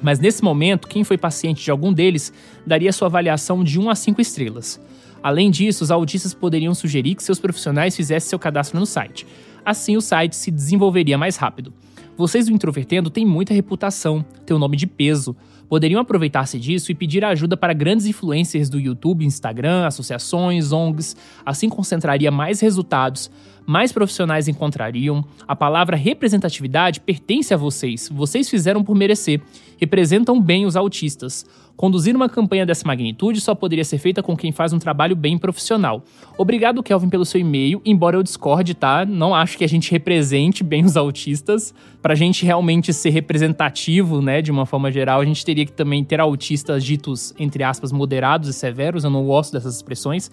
Mas 0.00 0.20
nesse 0.20 0.44
momento, 0.44 0.86
quem 0.86 1.02
foi 1.02 1.18
paciente 1.18 1.64
de 1.64 1.72
algum 1.72 1.92
deles 1.92 2.32
daria 2.64 2.92
sua 2.92 3.08
avaliação 3.08 3.64
de 3.64 3.80
1 3.80 3.90
a 3.90 3.94
5 3.96 4.20
estrelas. 4.20 4.80
Além 5.20 5.50
disso, 5.50 5.82
os 5.82 5.90
autistas 5.90 6.32
poderiam 6.32 6.72
sugerir 6.72 7.16
que 7.16 7.22
seus 7.22 7.40
profissionais 7.40 7.96
fizessem 7.96 8.30
seu 8.30 8.38
cadastro 8.38 8.78
no 8.78 8.86
site. 8.86 9.26
Assim, 9.64 9.96
o 9.96 10.00
site 10.00 10.36
se 10.36 10.52
desenvolveria 10.52 11.18
mais 11.18 11.36
rápido. 11.36 11.72
Vocês 12.16 12.46
do 12.46 12.52
Introvertendo 12.52 13.10
têm 13.10 13.26
muita 13.26 13.54
reputação, 13.54 14.24
têm 14.46 14.56
um 14.56 14.60
nome 14.60 14.76
de 14.76 14.86
peso 14.86 15.36
poderiam 15.72 16.02
aproveitar-se 16.02 16.58
disso 16.58 16.92
e 16.92 16.94
pedir 16.94 17.24
ajuda 17.24 17.56
para 17.56 17.72
grandes 17.72 18.04
influencers 18.04 18.68
do 18.68 18.78
YouTube, 18.78 19.24
Instagram, 19.24 19.86
associações, 19.86 20.70
ONGs, 20.70 21.16
assim 21.46 21.66
concentraria 21.70 22.30
mais 22.30 22.60
resultados, 22.60 23.30
mais 23.66 23.92
profissionais 23.92 24.48
encontrariam. 24.48 25.24
A 25.46 25.54
palavra 25.56 25.96
representatividade 25.96 27.00
pertence 27.00 27.52
a 27.52 27.56
vocês, 27.56 28.08
vocês 28.12 28.48
fizeram 28.48 28.82
por 28.82 28.94
merecer, 28.94 29.40
representam 29.78 30.40
bem 30.40 30.66
os 30.66 30.76
autistas. 30.76 31.44
Conduzir 31.76 32.14
uma 32.14 32.28
campanha 32.28 32.66
dessa 32.66 32.86
magnitude 32.86 33.40
só 33.40 33.54
poderia 33.54 33.84
ser 33.84 33.98
feita 33.98 34.22
com 34.22 34.36
quem 34.36 34.52
faz 34.52 34.72
um 34.72 34.78
trabalho 34.78 35.16
bem 35.16 35.38
profissional. 35.38 36.04
Obrigado, 36.36 36.82
Kelvin, 36.82 37.08
pelo 37.08 37.24
seu 37.24 37.40
e-mail, 37.40 37.80
embora 37.84 38.16
eu 38.16 38.22
discorde, 38.22 38.74
tá? 38.74 39.04
Não 39.04 39.34
acho 39.34 39.56
que 39.56 39.64
a 39.64 39.68
gente 39.68 39.90
represente 39.90 40.62
bem 40.62 40.84
os 40.84 40.96
autistas. 40.96 41.74
Pra 42.00 42.14
gente 42.14 42.44
realmente 42.44 42.92
ser 42.92 43.10
representativo, 43.10 44.20
né, 44.20 44.42
de 44.42 44.50
uma 44.50 44.66
forma 44.66 44.92
geral, 44.92 45.20
a 45.20 45.24
gente 45.24 45.44
teria 45.44 45.64
que 45.64 45.72
também 45.72 46.04
ter 46.04 46.20
autistas 46.20 46.84
ditos, 46.84 47.34
entre 47.38 47.64
aspas, 47.64 47.90
moderados 47.90 48.48
e 48.48 48.52
severos. 48.52 49.04
Eu 49.04 49.10
não 49.10 49.24
gosto 49.24 49.52
dessas 49.52 49.74
expressões 49.74 50.30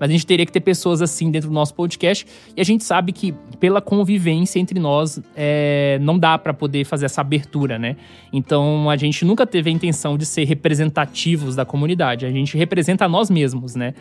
mas 0.00 0.08
a 0.08 0.12
gente 0.12 0.26
teria 0.26 0.46
que 0.46 0.50
ter 0.50 0.60
pessoas 0.60 1.02
assim 1.02 1.30
dentro 1.30 1.50
do 1.50 1.54
nosso 1.54 1.74
podcast. 1.74 2.26
E 2.56 2.60
a 2.60 2.64
gente 2.64 2.82
sabe 2.82 3.12
que 3.12 3.32
pela 3.60 3.82
convivência 3.82 4.58
entre 4.58 4.80
nós 4.80 5.20
é, 5.36 5.98
não 6.00 6.18
dá 6.18 6.38
para 6.38 6.54
poder 6.54 6.86
fazer 6.86 7.04
essa 7.04 7.20
abertura, 7.20 7.78
né? 7.78 7.96
Então 8.32 8.88
a 8.88 8.96
gente 8.96 9.26
nunca 9.26 9.46
teve 9.46 9.68
a 9.68 9.72
intenção 9.72 10.16
de 10.16 10.24
ser 10.24 10.44
representativos 10.44 11.54
da 11.54 11.66
comunidade. 11.66 12.24
A 12.24 12.30
gente 12.30 12.56
representa 12.56 13.06
nós 13.06 13.28
mesmos, 13.28 13.74
né? 13.74 13.92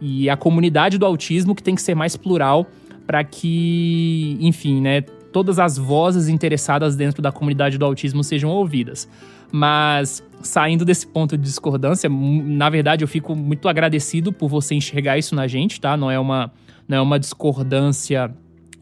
E 0.00 0.30
a 0.30 0.36
comunidade 0.36 0.96
do 0.96 1.04
autismo 1.04 1.56
que 1.56 1.62
tem 1.62 1.74
que 1.74 1.82
ser 1.82 1.96
mais 1.96 2.16
plural 2.16 2.68
para 3.04 3.24
que, 3.24 4.36
enfim, 4.40 4.80
né, 4.80 5.00
todas 5.32 5.58
as 5.58 5.76
vozes 5.76 6.28
interessadas 6.28 6.94
dentro 6.94 7.20
da 7.20 7.32
comunidade 7.32 7.78
do 7.78 7.84
autismo 7.84 8.22
sejam 8.22 8.50
ouvidas. 8.50 9.08
Mas 9.50 10.22
saindo 10.42 10.84
desse 10.84 11.06
ponto 11.06 11.36
de 11.36 11.42
discordância, 11.42 12.08
na 12.08 12.68
verdade 12.70 13.04
eu 13.04 13.08
fico 13.08 13.34
muito 13.34 13.68
agradecido 13.68 14.32
por 14.32 14.48
você 14.48 14.74
enxergar 14.74 15.18
isso 15.18 15.34
na 15.34 15.46
gente, 15.46 15.80
tá? 15.80 15.96
Não 15.96 16.10
é 16.10 16.18
uma, 16.18 16.52
não 16.86 16.96
é 16.98 17.00
uma 17.00 17.18
discordância 17.18 18.34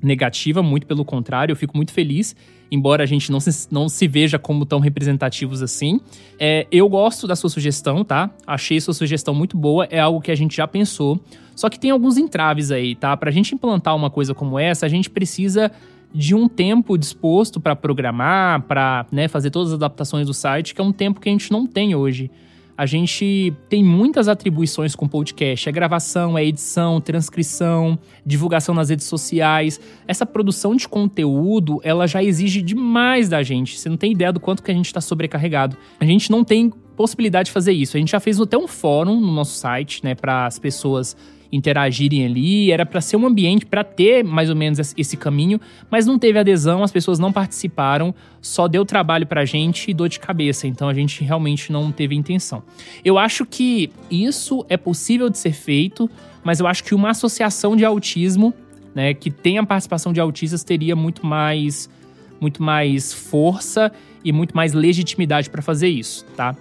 negativa, 0.03 0.63
muito 0.63 0.87
pelo 0.87 1.05
contrário, 1.05 1.53
eu 1.53 1.57
fico 1.57 1.77
muito 1.77 1.93
feliz, 1.93 2.37
embora 2.71 3.03
a 3.03 3.07
gente 3.07 3.31
não 3.33 3.41
se, 3.41 3.69
não 3.71 3.89
se 3.89 4.07
veja 4.07 4.39
como 4.39 4.67
tão 4.67 4.79
representativos 4.79 5.63
assim. 5.63 6.01
É, 6.39 6.67
eu 6.71 6.89
gosto 6.89 7.27
da 7.27 7.35
sua 7.35 7.51
sugestão, 7.51 8.05
tá? 8.05 8.31
Achei 8.47 8.81
sua 8.81 8.95
sugestão 8.95 9.35
muito 9.35 9.57
boa, 9.57 9.87
é 9.91 9.99
algo 9.99 10.21
que 10.21 10.31
a 10.31 10.35
gente 10.35 10.57
já 10.57 10.67
pensou. 10.67 11.21
Só 11.55 11.71
que 11.71 11.81
tem 11.81 11.91
alguns 11.91 12.19
entraves 12.19 12.71
aí, 12.71 12.95
tá? 12.95 13.17
Pra 13.17 13.31
gente 13.31 13.55
implantar 13.55 13.97
uma 13.97 14.11
coisa 14.11 14.35
como 14.35 14.59
essa, 14.59 14.85
a 14.85 14.89
gente 14.89 15.09
precisa 15.09 15.73
de 16.15 16.35
um 16.35 16.49
tempo 16.49 16.97
disposto 16.97 17.61
para 17.61 17.77
programar, 17.77 18.63
para 18.63 19.07
né, 19.13 19.29
fazer 19.29 19.51
todas 19.51 19.73
as 19.73 19.75
adaptações 19.75 20.27
do 20.27 20.35
site, 20.35 20.75
que 20.75 20.81
é 20.81 20.85
um 20.85 20.93
tempo 20.93 21.21
que 21.21 21.29
a 21.29 21.33
gente 21.33 21.51
não 21.51 21.67
tem 21.67 21.95
hoje. 21.95 22.31
A 22.79 22.85
gente 22.85 23.55
tem 23.71 23.83
muitas 23.83 24.29
atribuições 24.29 24.95
com 24.95 25.09
podcast: 25.09 25.67
é 25.67 25.73
gravação, 25.73 26.37
é 26.37 26.45
edição, 26.45 27.01
transcrição, 27.01 27.99
divulgação 28.25 28.75
nas 28.75 28.91
redes 28.91 29.07
sociais. 29.07 29.81
Essa 30.07 30.27
produção 30.27 30.77
de 30.77 30.87
conteúdo, 30.87 31.81
ela 31.83 32.07
já 32.07 32.23
exige 32.23 32.61
demais 32.61 33.31
da 33.31 33.43
gente. 33.43 33.79
Você 33.79 33.89
não 33.89 33.97
tem 33.97 34.13
ideia 34.13 34.31
do 34.31 34.41
quanto 34.41 34.63
que 34.63 34.71
a 34.71 34.75
gente 34.75 34.87
está 34.87 35.01
sobrecarregado. 35.01 35.77
A 35.99 36.05
gente 36.05 36.31
não 36.31 36.45
tem 36.45 36.71
possibilidade 36.97 37.47
de 37.47 37.53
fazer 37.53 37.73
isso. 37.73 37.97
A 37.97 38.01
gente 38.01 38.13
já 38.13 38.21
fez 38.21 38.39
até 38.39 38.59
um 38.59 38.69
fórum 38.69 39.19
no 39.19 39.33
nosso 39.33 39.57
site, 39.57 40.05
né, 40.05 40.15
para 40.15 40.47
as 40.47 40.59
pessoas 40.59 41.17
interagirem 41.51 42.25
ali, 42.25 42.71
era 42.71 42.85
para 42.85 43.01
ser 43.01 43.17
um 43.17 43.27
ambiente 43.27 43.67
para 43.67 43.85
ter 43.85 44.25
mais 44.25 44.51
ou 44.51 44.57
menos 44.57 44.95
esse 44.97 45.17
caminho, 45.17 45.61
mas 45.91 46.07
não 46.07 46.19
teve 46.19 46.39
adesão, 46.39 46.83
as 46.83 46.93
pessoas 46.93 47.19
não 47.19 47.33
participaram, 47.33 48.15
só 48.41 48.69
deu 48.69 48.85
trabalho 48.85 49.27
pra 49.27 49.45
gente 49.45 49.91
e 49.91 49.95
dor 49.95 50.09
de 50.09 50.21
cabeça, 50.21 50.67
então 50.67 50.89
a 50.89 50.95
gente 50.95 51.23
realmente 51.25 51.73
não 51.73 51.91
teve 51.91 52.15
intenção. 52.15 52.63
Eu 53.05 53.19
acho 53.19 53.45
que 53.45 53.91
isso 54.11 54.65
é 54.69 54.77
possível 54.77 55.29
de 55.29 55.39
ser 55.39 55.53
feito, 55.53 56.11
mas 56.43 56.61
eu 56.61 56.67
acho 56.67 56.85
que 56.85 56.95
uma 56.95 57.11
associação 57.11 57.77
de 57.77 57.85
autismo, 57.85 58.55
né, 58.95 59.15
que 59.15 59.31
tenha 59.31 59.65
participação 59.65 60.13
de 60.13 60.21
autistas 60.21 60.65
teria 60.65 60.97
muito 60.97 61.27
mais 61.27 61.91
muito 62.39 62.63
mais 62.63 63.15
força 63.15 63.91
e 64.23 64.31
muito 64.31 64.55
mais 64.55 64.75
legitimidade 64.75 65.49
para 65.49 65.63
fazer 65.63 65.89
isso, 65.89 66.25
tá? 66.37 66.55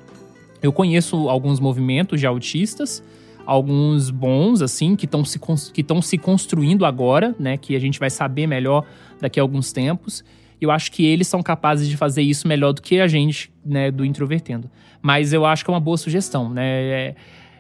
Eu 0.62 0.72
conheço 0.72 1.30
alguns 1.30 1.60
movimentos 1.60 2.20
de 2.20 2.26
autistas, 2.26 3.04
alguns 3.46 4.10
bons, 4.10 4.62
assim, 4.62 4.96
que 4.96 5.06
estão 5.06 5.24
se, 5.24 5.40
que 5.72 5.86
se 6.02 6.18
construindo 6.18 6.86
agora, 6.86 7.36
né? 7.40 7.58
Que 7.58 7.76
a 7.76 7.80
gente 7.80 8.00
vai 8.00 8.10
saber 8.10 8.48
melhor 8.48 8.86
daqui 9.20 9.40
a 9.40 9.44
alguns 9.44 9.72
tempos. 9.72 10.24
Eu 10.60 10.72
acho 10.72 10.92
que 10.92 11.06
eles 11.06 11.28
são 11.28 11.44
capazes 11.44 11.88
de 11.88 11.98
fazer 11.98 12.22
isso 12.22 12.48
melhor 12.48 12.74
do 12.74 12.82
que 12.82 13.00
a 13.00 13.08
gente, 13.08 13.52
né, 13.64 13.92
do 13.92 14.06
Introvertendo. 14.06 14.70
Mas 15.02 15.34
eu 15.34 15.46
acho 15.46 15.64
que 15.64 15.70
é 15.70 15.74
uma 15.74 15.80
boa 15.80 15.98
sugestão, 15.98 16.50
né? 16.50 16.66
É, 16.66 17.16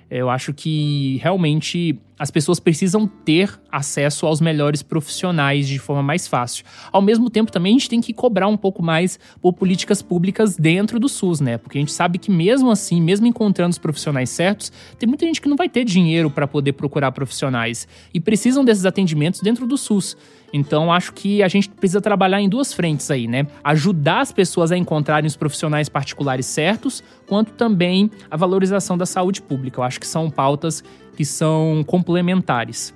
eu 0.09 0.29
acho 0.29 0.53
que 0.53 1.17
realmente 1.21 1.99
as 2.17 2.31
pessoas 2.31 2.59
precisam 2.59 3.05
ter 3.07 3.59
acesso 3.69 4.25
aos 4.25 4.39
melhores 4.39 4.81
profissionais 4.81 5.67
de 5.67 5.77
forma 5.79 6.01
mais 6.01 6.27
fácil. 6.27 6.63
Ao 6.91 7.01
mesmo 7.01 7.29
tempo, 7.29 7.51
também 7.51 7.71
a 7.71 7.73
gente 7.73 7.89
tem 7.89 7.99
que 7.99 8.13
cobrar 8.13 8.47
um 8.47 8.55
pouco 8.55 8.81
mais 8.81 9.19
por 9.41 9.53
políticas 9.53 10.01
públicas 10.01 10.55
dentro 10.55 10.99
do 10.99 11.09
SUS, 11.09 11.41
né? 11.41 11.57
Porque 11.57 11.77
a 11.77 11.81
gente 11.81 11.91
sabe 11.91 12.17
que 12.17 12.31
mesmo 12.31 12.71
assim, 12.71 13.01
mesmo 13.01 13.27
encontrando 13.27 13.71
os 13.71 13.77
profissionais 13.77 14.29
certos, 14.29 14.71
tem 14.97 15.07
muita 15.07 15.25
gente 15.25 15.41
que 15.41 15.49
não 15.49 15.57
vai 15.57 15.67
ter 15.67 15.83
dinheiro 15.83 16.29
para 16.29 16.47
poder 16.47 16.73
procurar 16.73 17.11
profissionais 17.11 17.87
e 18.13 18.19
precisam 18.19 18.63
desses 18.63 18.85
atendimentos 18.85 19.41
dentro 19.41 19.67
do 19.67 19.77
SUS. 19.77 20.15
Então, 20.53 20.91
acho 20.91 21.13
que 21.13 21.43
a 21.43 21.47
gente 21.47 21.69
precisa 21.69 21.99
trabalhar 21.99 22.41
em 22.41 22.47
duas 22.47 22.73
frentes 22.73 23.11
aí, 23.11 23.27
né? 23.27 23.45
Ajudar 23.63 24.21
as 24.21 24.31
pessoas 24.31 24.71
a 24.71 24.77
encontrarem 24.77 25.27
os 25.27 25.35
profissionais 25.35 25.89
particulares 25.89 26.45
certos, 26.45 27.03
quanto 27.27 27.53
também 27.53 28.09
a 28.29 28.37
valorização 28.37 28.97
da 28.97 29.05
saúde 29.05 29.41
pública. 29.41 29.79
Eu 29.79 29.83
acho 29.83 29.99
que 29.99 30.07
são 30.07 30.29
pautas 30.29 30.83
que 31.15 31.25
são 31.25 31.83
complementares. 31.85 32.93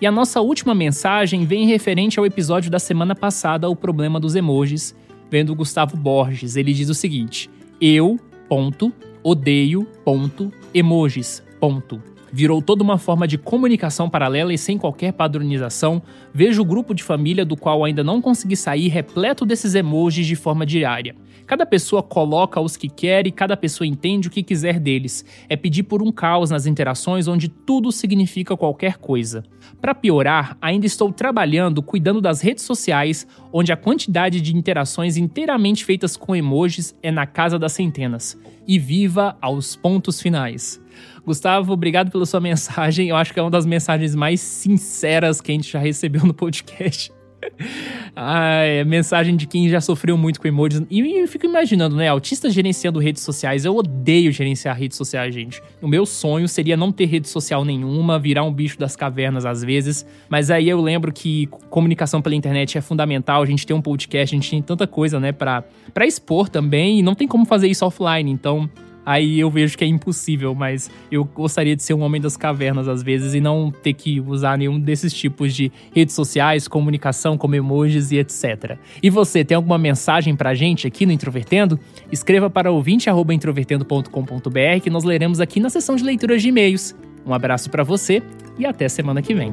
E 0.00 0.06
a 0.06 0.12
nossa 0.12 0.40
última 0.40 0.74
mensagem 0.74 1.44
vem 1.44 1.66
referente 1.66 2.18
ao 2.18 2.26
episódio 2.26 2.70
da 2.70 2.78
semana 2.78 3.16
passada, 3.16 3.68
o 3.68 3.74
problema 3.74 4.20
dos 4.20 4.36
emojis, 4.36 4.94
vem 5.28 5.44
do 5.44 5.54
Gustavo 5.54 5.96
Borges. 5.96 6.54
Ele 6.54 6.72
diz 6.72 6.88
o 6.88 6.94
seguinte: 6.94 7.50
Eu, 7.80 8.18
ponto, 8.48 8.92
odeio, 9.22 9.84
ponto, 10.04 10.52
emojis, 10.72 11.42
ponto. 11.58 12.00
Virou 12.32 12.60
toda 12.60 12.82
uma 12.82 12.98
forma 12.98 13.26
de 13.26 13.38
comunicação 13.38 14.08
paralela 14.10 14.52
e 14.52 14.58
sem 14.58 14.76
qualquer 14.76 15.12
padronização. 15.12 16.02
Vejo 16.32 16.62
o 16.62 16.64
grupo 16.64 16.94
de 16.94 17.02
família 17.02 17.44
do 17.44 17.56
qual 17.56 17.84
ainda 17.84 18.04
não 18.04 18.20
consegui 18.20 18.56
sair 18.56 18.88
repleto 18.88 19.46
desses 19.46 19.74
emojis 19.74 20.26
de 20.26 20.36
forma 20.36 20.66
diária. 20.66 21.14
Cada 21.48 21.64
pessoa 21.64 22.02
coloca 22.02 22.60
os 22.60 22.76
que 22.76 22.90
quer 22.90 23.26
e 23.26 23.32
cada 23.32 23.56
pessoa 23.56 23.86
entende 23.86 24.28
o 24.28 24.30
que 24.30 24.42
quiser 24.42 24.78
deles. 24.78 25.24
É 25.48 25.56
pedir 25.56 25.84
por 25.84 26.02
um 26.02 26.12
caos 26.12 26.50
nas 26.50 26.66
interações 26.66 27.26
onde 27.26 27.48
tudo 27.48 27.90
significa 27.90 28.54
qualquer 28.54 28.98
coisa. 28.98 29.42
Para 29.80 29.94
piorar, 29.94 30.58
ainda 30.60 30.84
estou 30.84 31.10
trabalhando 31.10 31.82
cuidando 31.82 32.20
das 32.20 32.42
redes 32.42 32.64
sociais, 32.64 33.26
onde 33.50 33.72
a 33.72 33.76
quantidade 33.78 34.42
de 34.42 34.54
interações 34.54 35.16
inteiramente 35.16 35.86
feitas 35.86 36.18
com 36.18 36.36
emojis 36.36 36.94
é 37.02 37.10
na 37.10 37.26
casa 37.26 37.58
das 37.58 37.72
centenas. 37.72 38.38
E 38.66 38.78
viva 38.78 39.34
aos 39.40 39.74
pontos 39.74 40.20
finais. 40.20 40.78
Gustavo, 41.24 41.72
obrigado 41.72 42.10
pela 42.10 42.26
sua 42.26 42.40
mensagem. 42.40 43.08
Eu 43.08 43.16
acho 43.16 43.32
que 43.32 43.38
é 43.38 43.42
uma 43.42 43.50
das 43.50 43.66
mensagens 43.66 44.14
mais 44.14 44.40
sinceras 44.40 45.40
que 45.40 45.50
a 45.50 45.54
gente 45.54 45.70
já 45.70 45.78
recebeu 45.78 46.24
no 46.24 46.34
podcast. 46.34 47.12
ah, 48.16 48.62
é 48.62 48.84
mensagem 48.84 49.36
de 49.36 49.46
quem 49.46 49.68
já 49.68 49.80
sofreu 49.80 50.16
muito 50.16 50.40
com 50.40 50.48
emojis. 50.48 50.82
E 50.90 51.00
eu 51.00 51.28
fico 51.28 51.46
imaginando, 51.46 51.96
né? 51.96 52.08
Autista 52.08 52.50
gerenciando 52.50 52.98
redes 52.98 53.22
sociais. 53.22 53.64
Eu 53.64 53.76
odeio 53.76 54.32
gerenciar 54.32 54.76
redes 54.76 54.96
sociais, 54.96 55.34
gente. 55.34 55.62
O 55.80 55.88
meu 55.88 56.04
sonho 56.04 56.48
seria 56.48 56.76
não 56.76 56.90
ter 56.90 57.06
rede 57.06 57.28
social 57.28 57.64
nenhuma, 57.64 58.18
virar 58.18 58.44
um 58.44 58.52
bicho 58.52 58.78
das 58.78 58.96
cavernas 58.96 59.46
às 59.46 59.62
vezes. 59.62 60.06
Mas 60.28 60.50
aí 60.50 60.68
eu 60.68 60.80
lembro 60.80 61.12
que 61.12 61.46
comunicação 61.70 62.20
pela 62.20 62.34
internet 62.34 62.76
é 62.76 62.80
fundamental. 62.80 63.42
A 63.42 63.46
gente 63.46 63.66
tem 63.66 63.74
um 63.74 63.82
podcast, 63.82 64.34
a 64.34 64.38
gente 64.38 64.50
tem 64.50 64.62
tanta 64.62 64.86
coisa, 64.86 65.20
né, 65.20 65.32
pra, 65.32 65.62
pra 65.94 66.06
expor 66.06 66.48
também. 66.48 66.98
E 66.98 67.02
não 67.02 67.14
tem 67.14 67.28
como 67.28 67.44
fazer 67.44 67.68
isso 67.68 67.84
offline. 67.84 68.30
Então, 68.30 68.68
aí 69.08 69.40
eu 69.40 69.50
vejo 69.50 69.78
que 69.78 69.84
é 69.84 69.86
impossível, 69.86 70.54
mas 70.54 70.90
eu 71.10 71.24
gostaria 71.24 71.74
de 71.74 71.82
ser 71.82 71.94
um 71.94 72.02
homem 72.02 72.20
das 72.20 72.36
cavernas 72.36 72.86
às 72.86 73.02
vezes 73.02 73.32
e 73.32 73.40
não 73.40 73.70
ter 73.70 73.94
que 73.94 74.20
usar 74.20 74.58
nenhum 74.58 74.78
desses 74.78 75.14
tipos 75.14 75.54
de 75.54 75.72
redes 75.94 76.14
sociais, 76.14 76.68
comunicação 76.68 77.38
como 77.38 77.54
emojis 77.54 78.12
e 78.12 78.18
etc. 78.18 78.76
E 79.02 79.08
você, 79.08 79.42
tem 79.42 79.56
alguma 79.56 79.78
mensagem 79.78 80.36
pra 80.36 80.54
gente 80.54 80.86
aqui 80.86 81.06
no 81.06 81.12
Introvertendo? 81.12 81.80
Escreva 82.12 82.50
para 82.50 82.70
ouvinte@introvertendo.com.br 82.70 84.80
que 84.82 84.90
nós 84.90 85.04
leremos 85.04 85.40
aqui 85.40 85.58
na 85.58 85.70
seção 85.70 85.96
de 85.96 86.04
leituras 86.04 86.42
de 86.42 86.50
e-mails. 86.50 86.94
Um 87.24 87.32
abraço 87.32 87.70
para 87.70 87.82
você 87.82 88.22
e 88.58 88.66
até 88.66 88.90
semana 88.90 89.22
que 89.22 89.34
vem. 89.34 89.52